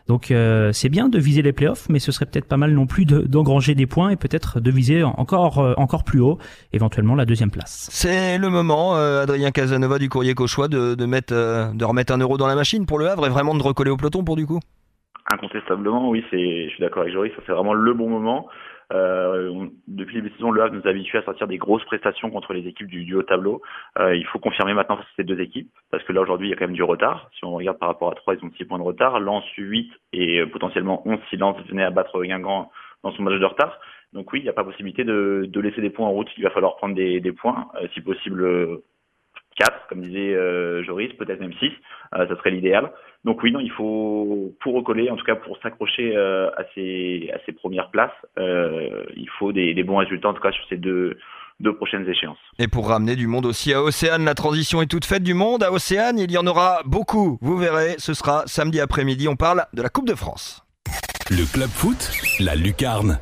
Donc 0.08 0.30
euh, 0.30 0.72
c'est 0.72 0.88
bien 0.88 1.10
de 1.10 1.18
viser 1.18 1.42
les 1.42 1.52
playoffs, 1.52 1.86
mais 1.90 1.98
ce 1.98 2.10
serait 2.10 2.24
peut-être 2.24 2.46
pas 2.48 2.56
mal 2.56 2.72
non 2.72 2.86
plus 2.86 3.04
de- 3.04 3.20
d'engranger 3.20 3.74
des 3.74 3.86
points 3.86 4.08
et 4.08 4.16
peut-être 4.16 4.60
de 4.60 4.70
viser 4.70 5.02
encore 5.02 5.58
euh, 5.58 5.74
encore 5.76 6.04
plus 6.04 6.20
haut, 6.20 6.38
éventuellement 6.72 7.14
la 7.16 7.26
deuxième 7.26 7.50
place. 7.50 7.88
C'est 7.92 8.38
le 8.38 8.48
moment, 8.48 8.96
euh, 8.96 9.24
Adrien 9.24 9.50
Casanova 9.50 9.98
du 9.98 10.08
Courrier 10.08 10.32
Cauchois, 10.34 10.68
de, 10.68 10.94
de, 10.94 11.04
mettre, 11.06 11.34
euh, 11.34 11.70
de 11.74 11.84
remettre 11.84 12.14
un 12.14 12.18
euro 12.18 12.38
dans 12.38 12.46
la 12.46 12.54
machine 12.54 12.86
pour 12.86 12.98
le 12.98 13.08
Havre 13.10 13.26
et 13.26 13.30
vraiment 13.30 13.54
de 13.54 13.62
recoller 13.62 13.90
au 13.90 13.98
peloton 13.98 14.24
pour 14.24 14.36
du 14.36 14.46
coup? 14.46 14.60
Incontestablement, 15.30 16.08
oui, 16.08 16.24
c'est, 16.30 16.64
je 16.66 16.70
suis 16.70 16.80
d'accord 16.80 17.02
avec 17.02 17.12
Joris, 17.12 17.32
ça 17.36 17.42
c'est 17.46 17.52
vraiment 17.52 17.74
le 17.74 17.92
bon 17.94 18.08
moment. 18.08 18.46
Euh, 18.92 19.50
on- 19.50 19.70
depuis 19.88 20.16
le 20.16 20.22
début 20.22 20.30
de 20.32 20.36
saison, 20.36 20.50
le 20.50 20.62
Havre 20.62 20.74
nous 20.74 20.86
a 20.86 20.90
habitués 20.90 21.18
à 21.18 21.22
sortir 21.22 21.48
des 21.48 21.58
grosses 21.58 21.84
prestations 21.84 22.30
contre 22.30 22.52
les 22.52 22.66
équipes 22.68 22.86
du, 22.86 23.04
du 23.04 23.14
haut 23.14 23.22
tableau. 23.22 23.60
Euh, 23.98 24.14
il 24.16 24.24
faut 24.26 24.38
confirmer 24.38 24.74
maintenant 24.74 24.98
ces 25.16 25.24
deux 25.24 25.40
équipes, 25.40 25.70
parce 25.90 26.04
que 26.04 26.12
là 26.12 26.20
aujourd'hui 26.20 26.48
il 26.48 26.50
y 26.50 26.54
a 26.54 26.56
quand 26.56 26.66
même 26.66 26.74
du 26.76 26.82
retard. 26.84 27.28
Si 27.36 27.44
on 27.44 27.52
regarde 27.54 27.78
par 27.78 27.88
rapport 27.88 28.10
à 28.12 28.14
3, 28.14 28.34
ils 28.34 28.44
ont 28.44 28.50
6 28.56 28.64
points 28.64 28.78
de 28.78 28.84
retard. 28.84 29.18
Lens 29.20 29.44
8 29.56 29.90
et 30.12 30.40
euh, 30.40 30.46
potentiellement 30.46 31.02
11 31.06 31.18
si 31.30 31.36
Lens 31.36 31.56
venait 31.68 31.84
à 31.84 31.90
battre 31.90 32.22
Guingamp 32.22 32.70
dans 33.02 33.12
son 33.12 33.22
match 33.22 33.38
de 33.40 33.44
retard. 33.44 33.78
Donc 34.12 34.32
oui, 34.32 34.38
il 34.40 34.44
n'y 34.44 34.48
a 34.48 34.52
pas 34.52 34.64
possibilité 34.64 35.04
de, 35.04 35.46
de 35.48 35.60
laisser 35.60 35.80
des 35.80 35.90
points 35.90 36.06
en 36.06 36.12
route. 36.12 36.28
Il 36.36 36.44
va 36.44 36.50
falloir 36.50 36.76
prendre 36.76 36.94
des, 36.94 37.20
des 37.20 37.32
points, 37.32 37.66
euh, 37.82 37.88
si 37.92 38.00
possible 38.00 38.42
euh, 38.44 38.84
4, 39.56 39.88
comme 39.88 40.02
disait 40.02 40.34
euh, 40.34 40.82
Joris, 40.84 41.12
peut-être 41.14 41.40
même 41.40 41.52
6. 41.54 41.72
Euh, 42.14 42.26
ça 42.28 42.36
serait 42.36 42.50
l'idéal. 42.50 42.90
Donc 43.24 43.42
oui, 43.42 43.50
non, 43.50 43.60
il 43.60 43.70
faut 43.72 44.54
pour 44.60 44.74
recoller, 44.74 45.10
en 45.10 45.16
tout 45.16 45.24
cas 45.24 45.34
pour 45.34 45.58
s'accrocher 45.58 46.16
euh, 46.16 46.48
à 46.56 46.62
ces 46.74 47.30
à 47.34 47.38
ces 47.44 47.52
premières 47.52 47.90
places, 47.90 48.10
euh, 48.38 49.04
il 49.16 49.28
faut 49.38 49.52
des, 49.52 49.74
des 49.74 49.82
bons 49.82 49.96
résultats 49.96 50.28
en 50.28 50.34
tout 50.34 50.42
cas 50.42 50.52
sur 50.52 50.64
ces 50.68 50.76
deux 50.76 51.18
deux 51.58 51.74
prochaines 51.74 52.08
échéances. 52.08 52.38
Et 52.58 52.68
pour 52.68 52.88
ramener 52.88 53.16
du 53.16 53.26
monde 53.26 53.46
aussi 53.46 53.72
à 53.72 53.82
Océane, 53.82 54.24
la 54.24 54.34
transition 54.34 54.82
est 54.82 54.86
toute 54.86 55.06
faite 55.06 55.22
du 55.22 55.34
monde. 55.34 55.62
À 55.62 55.72
Océane, 55.72 56.18
il 56.18 56.30
y 56.30 56.38
en 56.38 56.46
aura 56.46 56.82
beaucoup. 56.84 57.38
Vous 57.40 57.56
verrez, 57.56 57.94
ce 57.98 58.14
sera 58.14 58.42
samedi 58.46 58.78
après-midi. 58.78 59.26
On 59.26 59.36
parle 59.36 59.64
de 59.72 59.82
la 59.82 59.88
Coupe 59.88 60.06
de 60.06 60.14
France. 60.14 60.62
Le 61.30 61.50
club 61.50 61.70
foot, 61.70 62.12
la 62.40 62.54
lucarne. 62.54 63.18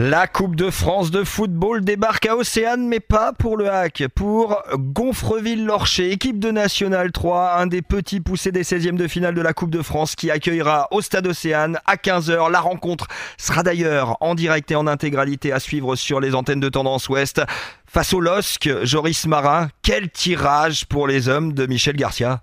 La 0.00 0.28
Coupe 0.28 0.54
de 0.54 0.70
France 0.70 1.10
de 1.10 1.24
football 1.24 1.84
débarque 1.84 2.26
à 2.26 2.36
Océane, 2.36 2.86
mais 2.86 3.00
pas 3.00 3.32
pour 3.32 3.56
le 3.56 3.68
hack, 3.68 4.04
pour 4.14 4.62
Gonfreville-Lorcher, 4.72 6.12
équipe 6.12 6.38
de 6.38 6.52
National 6.52 7.10
3, 7.10 7.56
un 7.58 7.66
des 7.66 7.82
petits 7.82 8.20
poussés 8.20 8.52
des 8.52 8.62
16e 8.62 8.94
de 8.94 9.08
finale 9.08 9.34
de 9.34 9.40
la 9.42 9.52
Coupe 9.52 9.72
de 9.72 9.82
France 9.82 10.14
qui 10.14 10.30
accueillera 10.30 10.86
au 10.92 11.00
Stade 11.00 11.26
Océane 11.26 11.80
à 11.84 11.96
15h. 11.96 12.48
La 12.48 12.60
rencontre 12.60 13.08
sera 13.38 13.64
d'ailleurs 13.64 14.16
en 14.20 14.36
direct 14.36 14.70
et 14.70 14.76
en 14.76 14.86
intégralité 14.86 15.50
à 15.50 15.58
suivre 15.58 15.96
sur 15.96 16.20
les 16.20 16.36
antennes 16.36 16.60
de 16.60 16.68
Tendance 16.68 17.08
Ouest. 17.08 17.42
Face 17.84 18.12
au 18.14 18.20
LOSC, 18.20 18.84
Joris 18.84 19.26
Marin, 19.26 19.68
quel 19.82 20.10
tirage 20.10 20.86
pour 20.86 21.08
les 21.08 21.28
hommes 21.28 21.54
de 21.54 21.66
Michel 21.66 21.96
Garcia? 21.96 22.42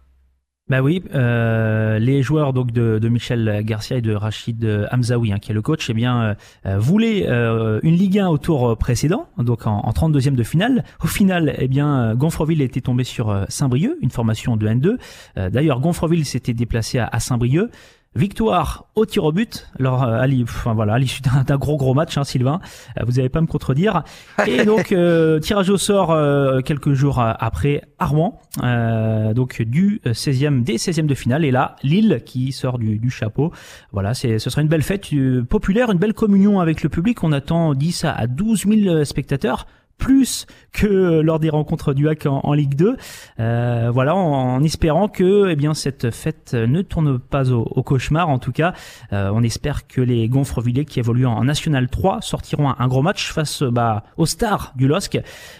Bah 0.67 0.81
oui, 0.81 1.03
euh, 1.13 1.99
les 1.99 2.23
joueurs 2.23 2.51
donc 2.51 2.71
de, 2.71 2.97
de 2.97 3.07
Michel 3.07 3.61
Garcia 3.63 3.97
et 3.97 4.01
de 4.01 4.15
Rachid 4.15 4.65
Hamzaoui, 4.91 5.31
hein, 5.31 5.37
qui 5.37 5.51
est 5.51 5.53
le 5.53 5.61
coach, 5.61 5.91
eh 5.91 5.93
bien 5.93 6.35
euh, 6.65 6.79
voulaient 6.79 7.27
euh, 7.29 7.79
une 7.83 7.93
Ligue 7.93 8.17
1 8.17 8.29
au 8.29 8.39
tour 8.39 8.75
précédent, 8.75 9.27
donc 9.37 9.67
en, 9.67 9.77
en 9.81 9.91
32e 9.91 10.33
de 10.33 10.41
finale. 10.41 10.83
Au 11.03 11.07
final, 11.07 11.53
eh 11.59 11.67
bien 11.67 12.15
Gonfreville 12.15 12.63
était 12.63 12.81
tombé 12.81 13.03
sur 13.03 13.29
euh, 13.29 13.45
Saint-Brieuc, 13.47 13.95
une 14.01 14.09
formation 14.09 14.57
de 14.57 14.67
N2. 14.67 14.97
Euh, 15.37 15.51
D'ailleurs, 15.51 15.79
Gonfreville 15.81 16.25
s'était 16.25 16.55
déplacé 16.55 16.97
à, 16.97 17.07
à 17.11 17.19
Saint-Brieuc. 17.19 17.69
Victoire 18.15 18.85
au 18.95 19.05
tir 19.05 19.25
au 19.25 19.33
but. 19.33 19.67
Alors, 19.77 20.03
euh, 20.03 20.19
à 20.21 20.25
l'issue 20.25 20.45
enfin, 20.45 20.73
voilà, 20.73 20.97
d'un 21.45 21.57
gros 21.57 21.75
gros 21.75 21.93
match, 21.93 22.17
hein, 22.17 22.23
Sylvain, 22.23 22.61
euh, 22.97 23.03
vous 23.05 23.13
n'allez 23.13 23.27
pas 23.27 23.41
me 23.41 23.45
contredire. 23.45 24.03
Et 24.47 24.63
donc 24.65 24.93
euh, 24.93 25.39
tirage 25.39 25.69
au 25.69 25.75
sort 25.77 26.11
euh, 26.11 26.61
quelques 26.61 26.93
jours 26.93 27.19
après 27.19 27.81
à 27.99 28.05
Rouen, 28.05 28.39
euh, 28.63 29.33
donc 29.33 29.61
du 29.61 29.99
16e 30.05 30.63
des 30.63 30.77
16e 30.77 31.07
de 31.07 31.13
finale. 31.13 31.43
Et 31.43 31.51
là, 31.51 31.75
Lille 31.83 32.21
qui 32.25 32.53
sort 32.53 32.77
du, 32.79 32.99
du 32.99 33.09
chapeau. 33.09 33.51
Voilà, 33.91 34.13
c'est 34.13 34.39
ce 34.39 34.49
sera 34.49 34.61
une 34.61 34.69
belle 34.69 34.81
fête 34.83 35.07
populaire, 35.49 35.91
une 35.91 35.99
belle 35.99 36.13
communion 36.13 36.61
avec 36.61 36.83
le 36.83 36.89
public. 36.89 37.21
On 37.23 37.33
attend 37.33 37.73
10 37.73 38.05
à- 38.05 38.13
à 38.13 38.27
12 38.27 38.65
000 38.65 39.03
spectateurs 39.03 39.67
plus 39.97 40.45
que 40.71 41.21
lors 41.21 41.39
des 41.39 41.49
rencontres 41.49 41.93
du 41.93 42.07
HAC 42.09 42.25
en, 42.25 42.41
en 42.43 42.53
Ligue 42.53 42.75
2. 42.75 42.95
Euh, 43.39 43.89
voilà, 43.93 44.15
en, 44.15 44.55
en 44.55 44.63
espérant 44.63 45.07
que 45.07 45.49
eh 45.49 45.55
bien 45.55 45.73
cette 45.73 46.11
fête 46.11 46.53
ne 46.53 46.81
tourne 46.81 47.17
pas 47.19 47.51
au, 47.51 47.61
au 47.61 47.81
cauchemar. 47.83 48.29
En 48.29 48.37
tout 48.39 48.51
cas, 48.51 48.73
euh, 49.13 49.31
on 49.33 49.41
espère 49.41 49.87
que 49.87 50.01
les 50.01 50.27
Gonfrevillers 50.27 50.85
qui 50.85 50.99
évoluent 50.99 51.25
en 51.25 51.43
National 51.45 51.87
3 51.89 52.19
sortiront 52.21 52.69
un, 52.69 52.75
un 52.77 52.87
gros 52.87 53.01
match 53.01 53.31
face 53.31 53.63
bah, 53.63 54.03
aux 54.17 54.25
stars 54.25 54.73
du 54.75 54.87
LOSC. 54.87 55.19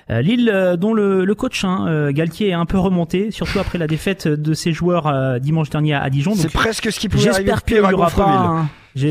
Euh, 0.10 0.22
Lille, 0.22 0.50
euh, 0.54 0.76
dont 0.76 0.94
le, 0.94 1.26
le 1.26 1.36
coach 1.36 1.64
hein, 1.64 1.86
euh, 1.88 2.12
Galtier 2.12 2.50
est 2.50 2.54
un 2.54 2.66
peu 2.66 2.78
remonté, 2.78 3.32
surtout 3.32 3.60
après 3.60 3.78
la 3.78 3.88
défaite 3.88 4.28
de 4.28 4.54
ses 4.54 4.74
joueurs 4.74 5.08
euh, 5.08 5.40
dimanche 5.40 5.70
dernier 5.70 5.94
à 5.96 6.10
Dijon. 6.10 6.34
C'est 6.36 6.52
presque 6.52 6.92
ce 6.92 7.00
qui 7.00 7.10
pouvait 7.10 7.30
arriver 7.30 7.46
J'espère 7.46 7.64
qu'il 7.64 7.78
pire 7.78 7.84
y 7.90 7.94
à 7.94 7.94
aura 7.98 8.10
pas. 8.12 8.30
Un- 8.30 8.70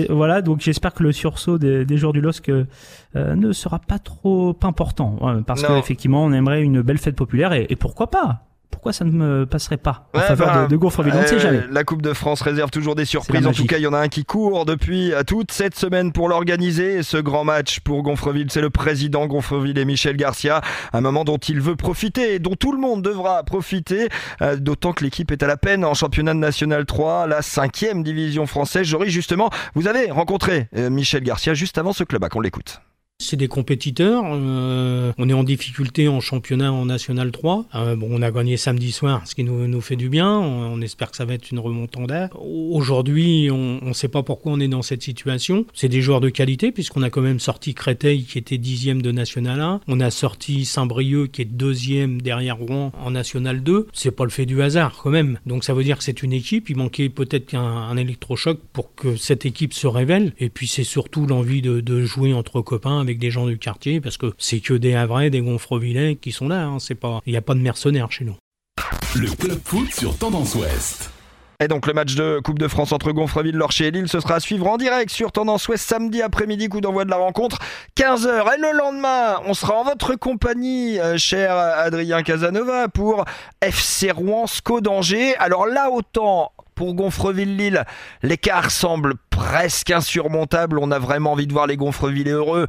Voilà, 0.09 0.41
donc 0.43 0.61
j'espère 0.61 0.95
que 0.95 1.03
le 1.03 1.13
sursaut 1.13 1.59
des, 1.59 1.85
des 1.85 1.97
joueurs 1.99 2.13
du 2.13 2.21
LOSC 2.21 2.49
euh, 2.49 2.65
ne 3.15 3.53
sera 3.53 3.79
pas 3.79 3.99
trop 3.99 4.57
important, 4.63 5.19
parce 5.47 5.63
qu'effectivement, 5.77 6.25
on 6.25 6.33
aimerait 6.33 6.63
une 6.63 6.81
belle 6.83 6.99
fête 6.99 7.17
populaire 7.17 7.53
et, 7.53 7.67
et 7.69 7.77
pourquoi 7.77 8.11
pas? 8.11 8.43
Pourquoi 8.85 8.93
ça 8.99 9.07
ne 9.07 9.13
me 9.13 9.47
passerait 9.47 9.79
pas 9.79 10.11
en 10.13 10.19
Ouais, 10.19 10.27
faveur 10.27 10.47
bah, 10.47 10.67
de, 10.67 10.77
On 10.77 10.79
ne 11.23 11.27
sait 11.27 11.37
Euh, 11.37 11.39
jamais. 11.39 11.63
La 11.71 11.85
Coupe 11.85 12.03
de 12.03 12.13
France 12.13 12.43
réserve 12.43 12.69
toujours 12.71 12.95
des 12.95 13.07
surprises. 13.07 13.47
En 13.47 13.53
tout 13.53 13.65
cas, 13.65 13.79
il 13.79 13.81
y 13.83 13.87
en 13.87 13.95
a 13.95 13.99
un 13.99 14.09
qui 14.09 14.27
court 14.27 14.67
depuis 14.67 15.11
euh, 15.15 15.23
toute 15.23 15.53
cette 15.53 15.75
semaine 15.75 16.13
pour 16.13 16.29
l'organiser. 16.29 17.03
Ce 17.03 17.17
grand 17.17 17.45
match 17.45 17.81
pour 17.81 18.03
Gonfreville, 18.03 18.49
c'est 18.51 18.61
le 18.61 18.69
président 18.69 19.27
Gonfreville 19.27 19.79
et 19.79 19.87
Michel 19.87 20.19
Garcia. 20.19 20.61
Un 20.93 21.01
moment 21.01 21.25
dont 21.25 21.39
il 21.39 21.63
veut 21.63 21.77
profiter 21.77 22.35
et 22.35 22.39
dont 22.41 22.57
tout 22.57 22.73
le 22.73 22.79
monde 22.79 23.01
devra 23.01 23.43
profiter. 23.45 24.11
euh, 24.43 24.57
D'autant 24.57 24.93
que 24.93 25.03
l'équipe 25.03 25.33
est 25.33 25.43
à 25.43 25.47
la 25.47 25.57
peine 25.57 25.83
en 25.87 25.95
championnat 25.95 26.35
de 26.35 26.39
National 26.41 26.85
3, 26.85 27.27
la 27.27 27.41
cinquième 27.41 28.03
division 28.03 28.45
française. 28.45 28.87
Joris, 28.87 29.11
justement, 29.11 29.49
vous 29.75 29.89
avez 29.89 30.11
rencontré 30.11 30.69
Michel 30.75 31.23
Garcia 31.23 31.55
juste 31.55 31.79
avant 31.79 31.95
ce 31.95 32.05
club. 32.05 32.23
On 32.35 32.41
l'écoute. 32.43 32.83
C'est 33.21 33.37
des 33.37 33.47
compétiteurs. 33.47 34.25
euh, 34.27 35.13
on 35.19 35.29
est 35.29 35.33
en 35.33 35.45
difficulté 35.45 36.09
en 36.09 36.19
championnat 36.19 36.73
en 36.73 36.87
National 36.87 37.31
3. 37.31 37.67
Euh, 37.77 37.95
bon, 37.95 38.09
on 38.11 38.23
a 38.23 38.31
gagné 38.33 38.57
samedi 38.57 38.91
soir, 38.91 39.23
ce 39.25 39.37
qui 39.37 39.45
nous, 39.45 39.69
nous 39.69 39.81
fait 39.81 39.95
du 39.95 40.09
bien. 40.09 40.29
On, 40.37 40.81
espère 40.81 41.13
que 41.13 41.17
ça 41.17 41.25
va 41.25 41.35
être 41.35 41.51
une 41.53 41.61
remontanda. 41.61 42.29
Aujourd'hui, 42.35 43.51
on 43.53 43.81
ne 43.81 43.93
sait 43.93 44.09
pas 44.09 44.25
pourquoi 44.25 44.53
on 44.53 44.61
est 44.61 44.69
dans 44.69 44.83
cette 44.83 45.03
situation. 45.03 45.65
C'est 45.73 45.89
des 45.89 46.03
joueurs 46.03 46.21
de 46.21 46.29
qualité, 46.29 46.73
puisqu'on 46.73 47.03
a 47.03 47.09
quand 47.09 47.21
même 47.21 47.39
sorti 47.39 47.73
Créteil, 47.73 48.25
qui 48.25 48.37
était 48.37 48.59
dixième 48.59 49.01
de 49.01 49.13
National 49.13 49.61
1. 49.61 49.81
On 49.87 50.01
a 50.01 50.11
sorti 50.11 50.65
Saint-Brieuc, 50.65 51.29
qui 51.29 51.43
est 51.43 51.47
deuxième 51.47 52.21
derrière 52.21 52.59
Rouen 52.59 52.91
en 53.01 53.13
National 53.13 53.63
2. 53.63 53.87
C'est 53.93 54.11
pas 54.11 54.25
le 54.25 54.31
fait 54.31 54.45
du 54.45 54.61
hasard, 54.61 54.99
quand 55.01 55.11
même. 55.11 55.39
Donc 55.47 55.63
ça 55.63 55.73
veut 55.73 55.85
dire 55.85 55.99
que 55.99 56.05
c'est 56.05 56.25
une 56.25 56.33
équipe. 56.33 56.69
Il 56.69 56.77
manquait 56.77 57.09
peut-être 57.09 57.55
un, 57.55 57.61
un 57.61 57.97
électrochoc 57.97 58.59
pour 58.73 58.93
que 58.97 59.15
cette 59.15 59.47
équipe 59.47 59.73
se 59.73 59.87
révèle. 59.87 60.33
Et 60.41 60.49
puis 60.49 60.67
c'est 60.67 60.85
surtout 60.85 61.27
l'envie 61.27 61.63
de, 61.63 61.81
de 61.81 62.03
jouer 62.05 62.35
entre 62.35 62.61
copains 62.61 63.04
avec 63.05 63.19
des 63.19 63.31
gens 63.31 63.47
du 63.47 63.59
quartier, 63.59 64.01
parce 64.01 64.17
que 64.17 64.33
c'est 64.39 64.61
que 64.61 64.75
des 64.75 64.95
Havrais, 64.95 65.31
des 65.31 65.41
Gonfrevillais 65.41 66.17
qui 66.17 66.33
sont 66.33 66.49
là. 66.49 66.65
hein. 66.67 66.79
Il 67.27 67.31
n'y 67.31 67.37
a 67.37 67.43
pas 67.43 67.55
de 67.55 67.61
mercenaires 67.61 68.11
chez 68.11 68.25
nous. 68.25 68.37
Le 69.15 69.31
club 69.31 69.61
foot 69.65 69.93
sur 69.93 70.17
Tendance 70.19 70.55
Ouest. 70.57 71.11
Et 71.61 71.69
donc 71.69 71.87
le 71.87 71.93
match 71.93 72.15
de 72.15 72.41
Coupe 72.43 72.59
de 72.59 72.67
France 72.67 72.93
entre 72.93 73.13
Gonfreville, 73.13 73.55
Lorcher 73.55 73.87
et 73.87 73.91
Lille, 73.91 74.09
ce 74.09 74.21
sera 74.21 74.35
à 74.35 74.41
suivre 74.41 74.67
en 74.67 74.77
direct 74.77 75.11
sur 75.11 75.31
Tendance 75.31 75.69
Ouest 75.69 75.87
samedi 75.87 76.21
après-midi, 76.21 76.69
coup 76.69 76.81
d'envoi 76.81 77.05
de 77.05 77.11
la 77.11 77.17
rencontre, 77.17 77.59
15h. 77.97 78.55
Et 78.57 78.61
le 78.61 78.77
lendemain, 78.77 79.41
on 79.47 79.55
sera 79.55 79.75
en 79.75 79.85
votre 79.85 80.17
compagnie, 80.17 80.99
euh, 80.99 81.17
cher 81.17 81.57
Adrien 81.57 82.23
Casanova, 82.23 82.89
pour 82.89 83.25
FC 83.61 84.11
Rouen, 84.11 84.47
SCO 84.47 84.81
d'Angers. 84.81 85.37
Alors 85.37 85.67
là, 85.67 85.91
autant 85.91 86.53
pour 86.75 86.95
Gonfreville-Lille, 86.95 87.85
l'écart 88.23 88.71
semble 88.71 89.15
presque 89.31 89.91
insurmontable. 89.91 90.79
On 90.81 90.91
a 90.91 90.99
vraiment 90.99 91.33
envie 91.33 91.47
de 91.47 91.53
voir 91.53 91.69
les 91.69 91.77
Gonfreville 91.77 92.29
heureux. 92.29 92.67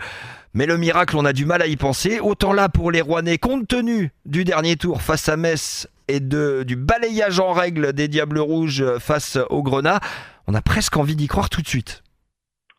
Mais 0.54 0.66
le 0.68 0.78
miracle, 0.78 1.18
on 1.18 1.26
a 1.26 1.34
du 1.34 1.46
mal 1.46 1.62
à 1.62 1.68
y 1.68 1.76
penser. 1.76 2.20
Autant 2.20 2.54
là 2.54 2.70
pour 2.70 2.92
les 2.92 3.02
Rouennais, 3.02 3.38
compte 3.38 3.68
tenu 3.68 4.12
du 4.26 4.46
dernier 4.46 4.78
tour 4.78 5.02
face 5.02 5.28
à 5.28 5.36
Metz 5.38 5.88
et 6.08 6.20
de, 6.20 6.64
du 6.64 6.76
balayage 6.76 7.40
en 7.40 7.54
règle 7.54 7.94
des 7.94 8.08
Diables 8.08 8.40
Rouges 8.40 8.98
face 9.00 9.38
au 9.50 9.64
Grenat, 9.64 10.00
on 10.48 10.54
a 10.54 10.62
presque 10.62 10.98
envie 10.98 11.16
d'y 11.16 11.28
croire 11.28 11.50
tout 11.50 11.62
de 11.62 11.68
suite. 11.68 12.04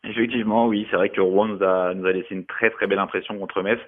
Effectivement, 0.03 0.67
oui, 0.67 0.87
c'est 0.89 0.95
vrai 0.95 1.09
que 1.09 1.19
Rouen 1.19 1.47
nous 1.47 1.63
a, 1.63 1.93
laissé 1.93 2.27
une 2.31 2.45
très 2.45 2.69
très 2.69 2.87
belle 2.87 2.99
impression 2.99 3.37
contre 3.37 3.61
Metz. 3.61 3.79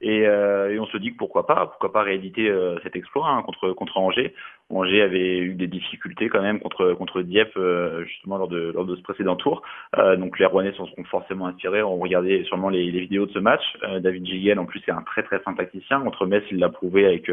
Et, 0.00 0.20
et, 0.20 0.78
on 0.78 0.86
se 0.86 0.96
dit 0.96 1.12
que 1.12 1.16
pourquoi 1.18 1.46
pas, 1.46 1.66
pourquoi 1.66 1.92
pas 1.92 2.02
rééditer 2.02 2.50
cet 2.82 2.96
exploit 2.96 3.28
hein, 3.28 3.42
contre 3.42 3.98
Angers. 3.98 4.34
Angers 4.70 5.02
avait 5.02 5.38
eu 5.38 5.54
des 5.54 5.66
difficultés 5.66 6.28
quand 6.28 6.42
même 6.42 6.60
contre 6.60 6.92
contre 6.94 7.22
Dieppe 7.22 7.58
justement 8.06 8.36
lors 8.36 8.48
de 8.48 8.72
lors 8.74 8.84
de 8.84 8.96
ce 8.96 9.02
précédent 9.02 9.36
tour. 9.36 9.62
donc 10.18 10.38
les 10.38 10.46
Rouennais 10.46 10.72
s'en 10.76 10.86
seront 10.86 11.04
forcément 11.04 11.46
inspirés. 11.46 11.82
On 11.82 11.98
regardait 11.98 12.44
sûrement 12.44 12.68
les, 12.68 12.90
les 12.90 13.00
vidéos 13.00 13.26
de 13.26 13.32
ce 13.32 13.38
match. 13.38 13.62
David 14.00 14.26
Giguel 14.26 14.58
en 14.58 14.64
plus 14.64 14.82
c'est 14.84 14.92
un 14.92 15.02
très 15.02 15.22
très 15.22 15.38
fin 15.40 15.54
tacticien. 15.54 16.00
Contre 16.00 16.26
Metz 16.26 16.44
il 16.50 16.58
l'a 16.58 16.68
prouvé 16.68 17.06
avec 17.06 17.30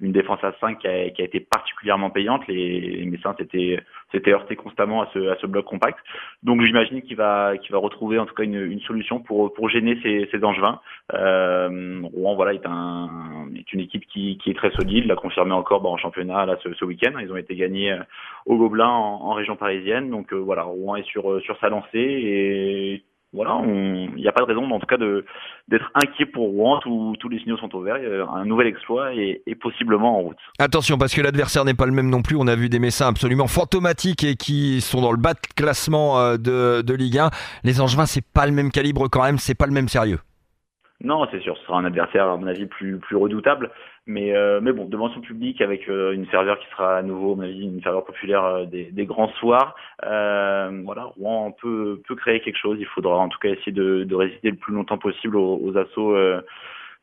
une 0.00 0.12
défense 0.12 0.42
à 0.42 0.52
5 0.60 0.78
qui 0.78 0.88
a, 0.88 1.10
qui 1.10 1.22
a 1.22 1.24
été 1.24 1.40
particulièrement 1.40 2.10
payante. 2.10 2.46
Les, 2.48 2.80
les 2.80 3.06
Messins 3.06 3.34
s'étaient 3.38 3.80
s'étaient 4.12 4.32
heurtés 4.32 4.56
constamment 4.56 5.02
à 5.02 5.08
ce 5.12 5.28
à 5.28 5.36
ce 5.36 5.46
bloc 5.46 5.66
compact. 5.66 5.98
Donc 6.42 6.62
j'imagine 6.62 7.02
qu'il 7.02 7.16
va 7.16 7.56
qu'il 7.58 7.72
va 7.72 7.78
retrouver 7.78 8.18
en 8.18 8.26
tout 8.26 8.34
cas 8.34 8.44
une, 8.44 8.60
une 8.60 8.80
solution 8.80 9.20
pour 9.20 9.52
pour 9.52 9.68
gêner 9.68 9.98
ces, 10.02 10.28
ces 10.30 10.42
Angevins. 10.44 10.80
Euh, 11.14 12.00
Rouen 12.14 12.34
voilà 12.34 12.54
est 12.54 12.66
un 12.66 13.39
est 13.56 13.72
une 13.72 13.80
équipe 13.80 14.06
qui, 14.06 14.38
est 14.46 14.56
très 14.56 14.70
solide, 14.72 15.06
l'a 15.06 15.16
confirmé 15.16 15.52
encore 15.52 15.80
bah, 15.80 15.88
en 15.88 15.96
championnat 15.96 16.46
ce, 16.62 16.84
week-end. 16.84 17.12
Ils 17.20 17.32
ont 17.32 17.36
été 17.36 17.54
gagnés 17.56 17.92
euh, 17.92 18.02
au 18.46 18.56
Gobelin 18.56 18.88
en, 18.88 19.32
région 19.32 19.56
parisienne. 19.56 20.10
Donc 20.10 20.32
euh, 20.32 20.36
voilà 20.36 20.62
Rouen 20.64 20.96
est 20.96 21.06
sur 21.06 21.40
sur 21.42 21.58
sa 21.60 21.68
lancée 21.68 21.98
et 21.98 23.04
voilà, 23.32 23.60
il 23.64 24.16
n'y 24.16 24.26
a 24.26 24.32
pas 24.32 24.40
de 24.40 24.46
raison, 24.46 24.68
en 24.68 24.80
tout 24.80 24.86
cas, 24.86 24.96
d'être 24.96 25.90
inquiet 25.94 26.26
pour 26.26 26.48
Rouen. 26.48 26.80
Tous, 26.80 27.14
tous 27.20 27.28
les 27.28 27.38
signaux 27.38 27.56
sont 27.58 27.72
au 27.76 27.80
vert. 27.80 27.96
Un 28.34 28.44
nouvel 28.44 28.66
exploit 28.66 29.14
est, 29.14 29.54
possiblement 29.60 30.18
en 30.18 30.22
route. 30.22 30.36
Attention, 30.58 30.98
parce 30.98 31.14
que 31.14 31.20
l'adversaire 31.20 31.64
n'est 31.64 31.74
pas 31.74 31.86
le 31.86 31.92
même 31.92 32.10
non 32.10 32.22
plus. 32.22 32.36
On 32.36 32.48
a 32.48 32.56
vu 32.56 32.68
des 32.68 32.80
Messins 32.80 33.06
absolument 33.06 33.46
fantomatiques 33.46 34.24
et 34.24 34.34
qui 34.34 34.80
sont 34.80 35.00
dans 35.00 35.12
le 35.12 35.18
bas 35.18 35.34
de 35.34 35.40
classement 35.54 36.18
euh, 36.18 36.36
de, 36.38 36.82
de 36.82 36.94
Ligue 36.94 37.18
1. 37.18 37.30
Les 37.62 37.80
Angevins, 37.80 38.06
c'est 38.06 38.24
pas 38.26 38.46
le 38.46 38.52
même 38.52 38.72
calibre 38.72 39.08
quand 39.08 39.22
même, 39.22 39.38
c'est 39.38 39.54
pas 39.54 39.66
le 39.66 39.72
même 39.72 39.88
sérieux. 39.88 40.18
Non, 41.02 41.26
c'est 41.30 41.40
sûr, 41.40 41.56
ce 41.56 41.64
sera 41.64 41.78
un 41.78 41.86
adversaire 41.86 42.28
à 42.28 42.36
mon 42.36 42.46
avis 42.46 42.66
plus 42.66 42.98
plus 42.98 43.16
redoutable, 43.16 43.70
mais 44.06 44.36
euh, 44.36 44.60
mais 44.60 44.72
bon, 44.72 44.84
devant 44.84 45.08
son 45.08 45.22
public 45.22 45.62
avec 45.62 45.88
euh, 45.88 46.12
une 46.12 46.26
serveur 46.26 46.58
qui 46.58 46.66
sera 46.70 46.98
à 46.98 47.02
nouveau, 47.02 47.32
à 47.32 47.36
mon 47.36 47.42
avis, 47.42 47.64
une 47.64 47.82
serveur 47.82 48.04
populaire 48.04 48.44
euh, 48.44 48.64
des, 48.66 49.06
grands 49.06 49.32
soirs, 49.40 49.74
voilà, 50.02 51.04
Rouen 51.16 51.52
peut 51.52 52.02
peut 52.06 52.16
créer 52.16 52.40
quelque 52.40 52.58
chose. 52.58 52.76
Il 52.80 52.86
faudra 52.86 53.16
en 53.16 53.30
tout 53.30 53.38
cas 53.38 53.48
essayer 53.48 53.72
de, 53.72 54.14
résister 54.14 54.50
le 54.50 54.56
plus 54.56 54.74
longtemps 54.74 54.98
possible 54.98 55.36
aux 55.36 55.74
assauts 55.78 56.14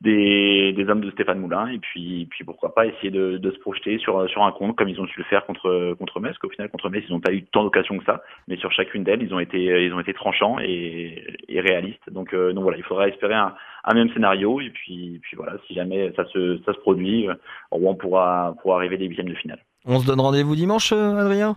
des, 0.02 0.74
des 0.74 0.90
hommes 0.90 1.02
de 1.02 1.12
Stéphane 1.12 1.40
Moulin. 1.40 1.68
Et 1.68 1.80
puis 1.80 2.28
puis 2.30 2.44
pourquoi 2.44 2.74
pas 2.76 2.86
essayer 2.86 3.10
de, 3.10 3.38
de 3.38 3.52
se 3.52 3.58
projeter 3.60 3.98
sur 3.98 4.30
sur 4.30 4.44
un 4.44 4.52
compte 4.52 4.76
comme 4.76 4.90
ils 4.90 5.00
ont 5.02 5.08
su 5.08 5.20
le 5.20 5.26
faire 5.26 5.46
contre 5.46 5.96
contre 5.98 6.20
Metz 6.20 6.38
qu'au 6.38 6.50
final 6.50 6.70
contre 6.70 6.90
Metz 6.90 7.04
ils 7.08 7.14
n'ont 7.14 7.20
pas 7.20 7.34
eu 7.34 7.44
tant 7.44 7.64
d'occasions 7.64 7.98
que 7.98 8.06
ça. 8.06 8.22
Mais 8.48 8.58
sur 8.58 8.72
chacune 8.72 9.04
d'elles 9.04 9.24
ils 9.24 9.34
ont 9.34 9.40
été 9.40 9.58
ils 9.86 9.94
ont 9.94 10.00
été 10.00 10.14
tranchants 10.14 10.58
et, 10.60 11.24
et 11.50 11.60
réalistes. 11.60 12.10
Donc 12.12 12.34
euh, 12.34 12.54
donc 12.54 12.64
voilà 12.64 12.78
il 12.78 12.84
faudra 12.84 13.08
espérer 13.08 13.36
un, 13.36 13.54
un 13.84 13.94
même 13.94 14.12
scénario. 14.14 14.62
Et 14.62 14.70
puis 14.70 15.20
puis 15.24 15.36
voilà 15.36 15.54
si 15.66 15.74
jamais 15.74 16.14
ça 16.16 16.26
se 16.26 16.60
ça 16.66 16.74
se 16.74 16.80
produit 16.80 17.28
on 17.72 17.96
pourra 17.96 18.56
pourra 18.62 18.78
arriver 18.78 18.98
des 18.98 19.06
huitièmes 19.08 19.30
de 19.30 19.36
finale. 19.36 19.60
On 19.86 20.00
se 20.00 20.06
donne 20.06 20.20
rendez-vous 20.20 20.56
dimanche 20.56 20.92
Adrien? 20.92 21.56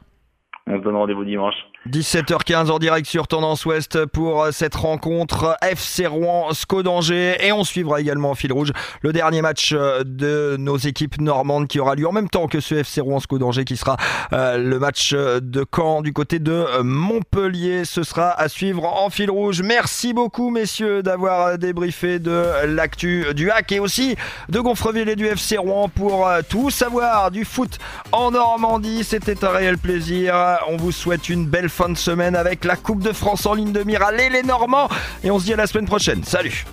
On 0.71 0.79
se 0.79 0.85
donne 0.85 0.97
rendez-vous 0.97 1.25
dimanche. 1.25 1.55
17h15 1.89 2.71
en 2.71 2.79
direct 2.79 3.07
sur 3.07 3.27
Tendance 3.27 3.65
Ouest 3.65 4.05
pour 4.05 4.47
cette 4.53 4.75
rencontre 4.75 5.57
FC 5.63 6.07
Rouen 6.07 6.53
SCO 6.53 6.83
d'Angers. 6.83 7.37
Et 7.41 7.53
on 7.53 7.65
suivra 7.65 8.01
également 8.01 8.31
en 8.31 8.35
fil 8.35 8.53
rouge 8.53 8.73
le 9.01 9.13
dernier 9.13 9.41
match 9.41 9.73
de 9.73 10.57
nos 10.59 10.77
équipes 10.77 11.21
normandes 11.21 11.69
qui 11.69 11.81
aura 11.81 11.95
lieu 11.95 12.07
en 12.07 12.13
même 12.13 12.29
temps 12.29 12.49
que 12.49 12.61
ce 12.61 12.75
FC 12.77 13.01
Rouen 13.01 13.19
SCO 13.19 13.39
d'Angers 13.39 13.65
qui 13.65 13.79
sera 13.79 13.97
euh, 14.35 14.59
le 14.59 14.79
match 14.79 15.15
de 15.15 15.65
Caen 15.75 16.03
du 16.03 16.13
côté 16.13 16.39
de 16.39 16.83
Montpellier. 16.83 17.87
Ce 17.87 18.03
sera 18.03 18.31
à 18.31 18.49
suivre 18.49 18.85
en 18.85 19.09
fil 19.09 19.31
rouge. 19.31 19.63
Merci 19.63 20.13
beaucoup 20.13 20.51
messieurs 20.51 21.03
d'avoir 21.03 21.57
débriefé 21.57 22.19
de 22.19 22.67
l'actu 22.67 23.25
du 23.35 23.51
hack 23.51 23.73
et 23.73 23.81
aussi 23.81 24.17
de 24.51 24.61
Gonfreville 24.61 25.09
et 25.09 25.17
du 25.17 25.27
FC 25.27 25.57
Rouen 25.57 25.89
pour 25.89 26.29
tout 26.51 26.69
savoir 26.69 27.31
du 27.31 27.47
foot 27.47 27.79
en 28.13 28.33
Normandie. 28.33 29.03
C'était 29.03 29.45
un 29.45 29.51
réel 29.51 29.79
plaisir 29.79 30.60
on 30.69 30.77
vous 30.77 30.93
souhaite 30.93 31.29
une 31.29 31.47
belle 31.47 31.69
fin 31.69 31.89
de 31.89 31.97
semaine 31.97 32.37
avec 32.37 32.65
la 32.65 32.77
Coupe 32.77 33.03
de 33.03 33.13
France 33.13 33.47
en 33.47 33.55
ligne 33.55 33.73
de 33.73 33.83
mire. 33.83 34.03
Allez 34.03 34.29
les 34.29 34.43
Normands 34.43 34.89
Et 35.25 35.31
on 35.31 35.39
se 35.39 35.45
dit 35.45 35.53
à 35.53 35.57
la 35.57 35.67
semaine 35.67 35.87
prochaine. 35.87 36.25
Salut 36.25 36.65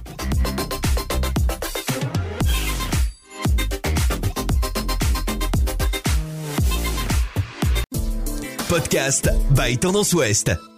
Podcast 8.69 9.29
by 9.51 9.77
Tendance 9.77 10.13
Ouest. 10.13 10.76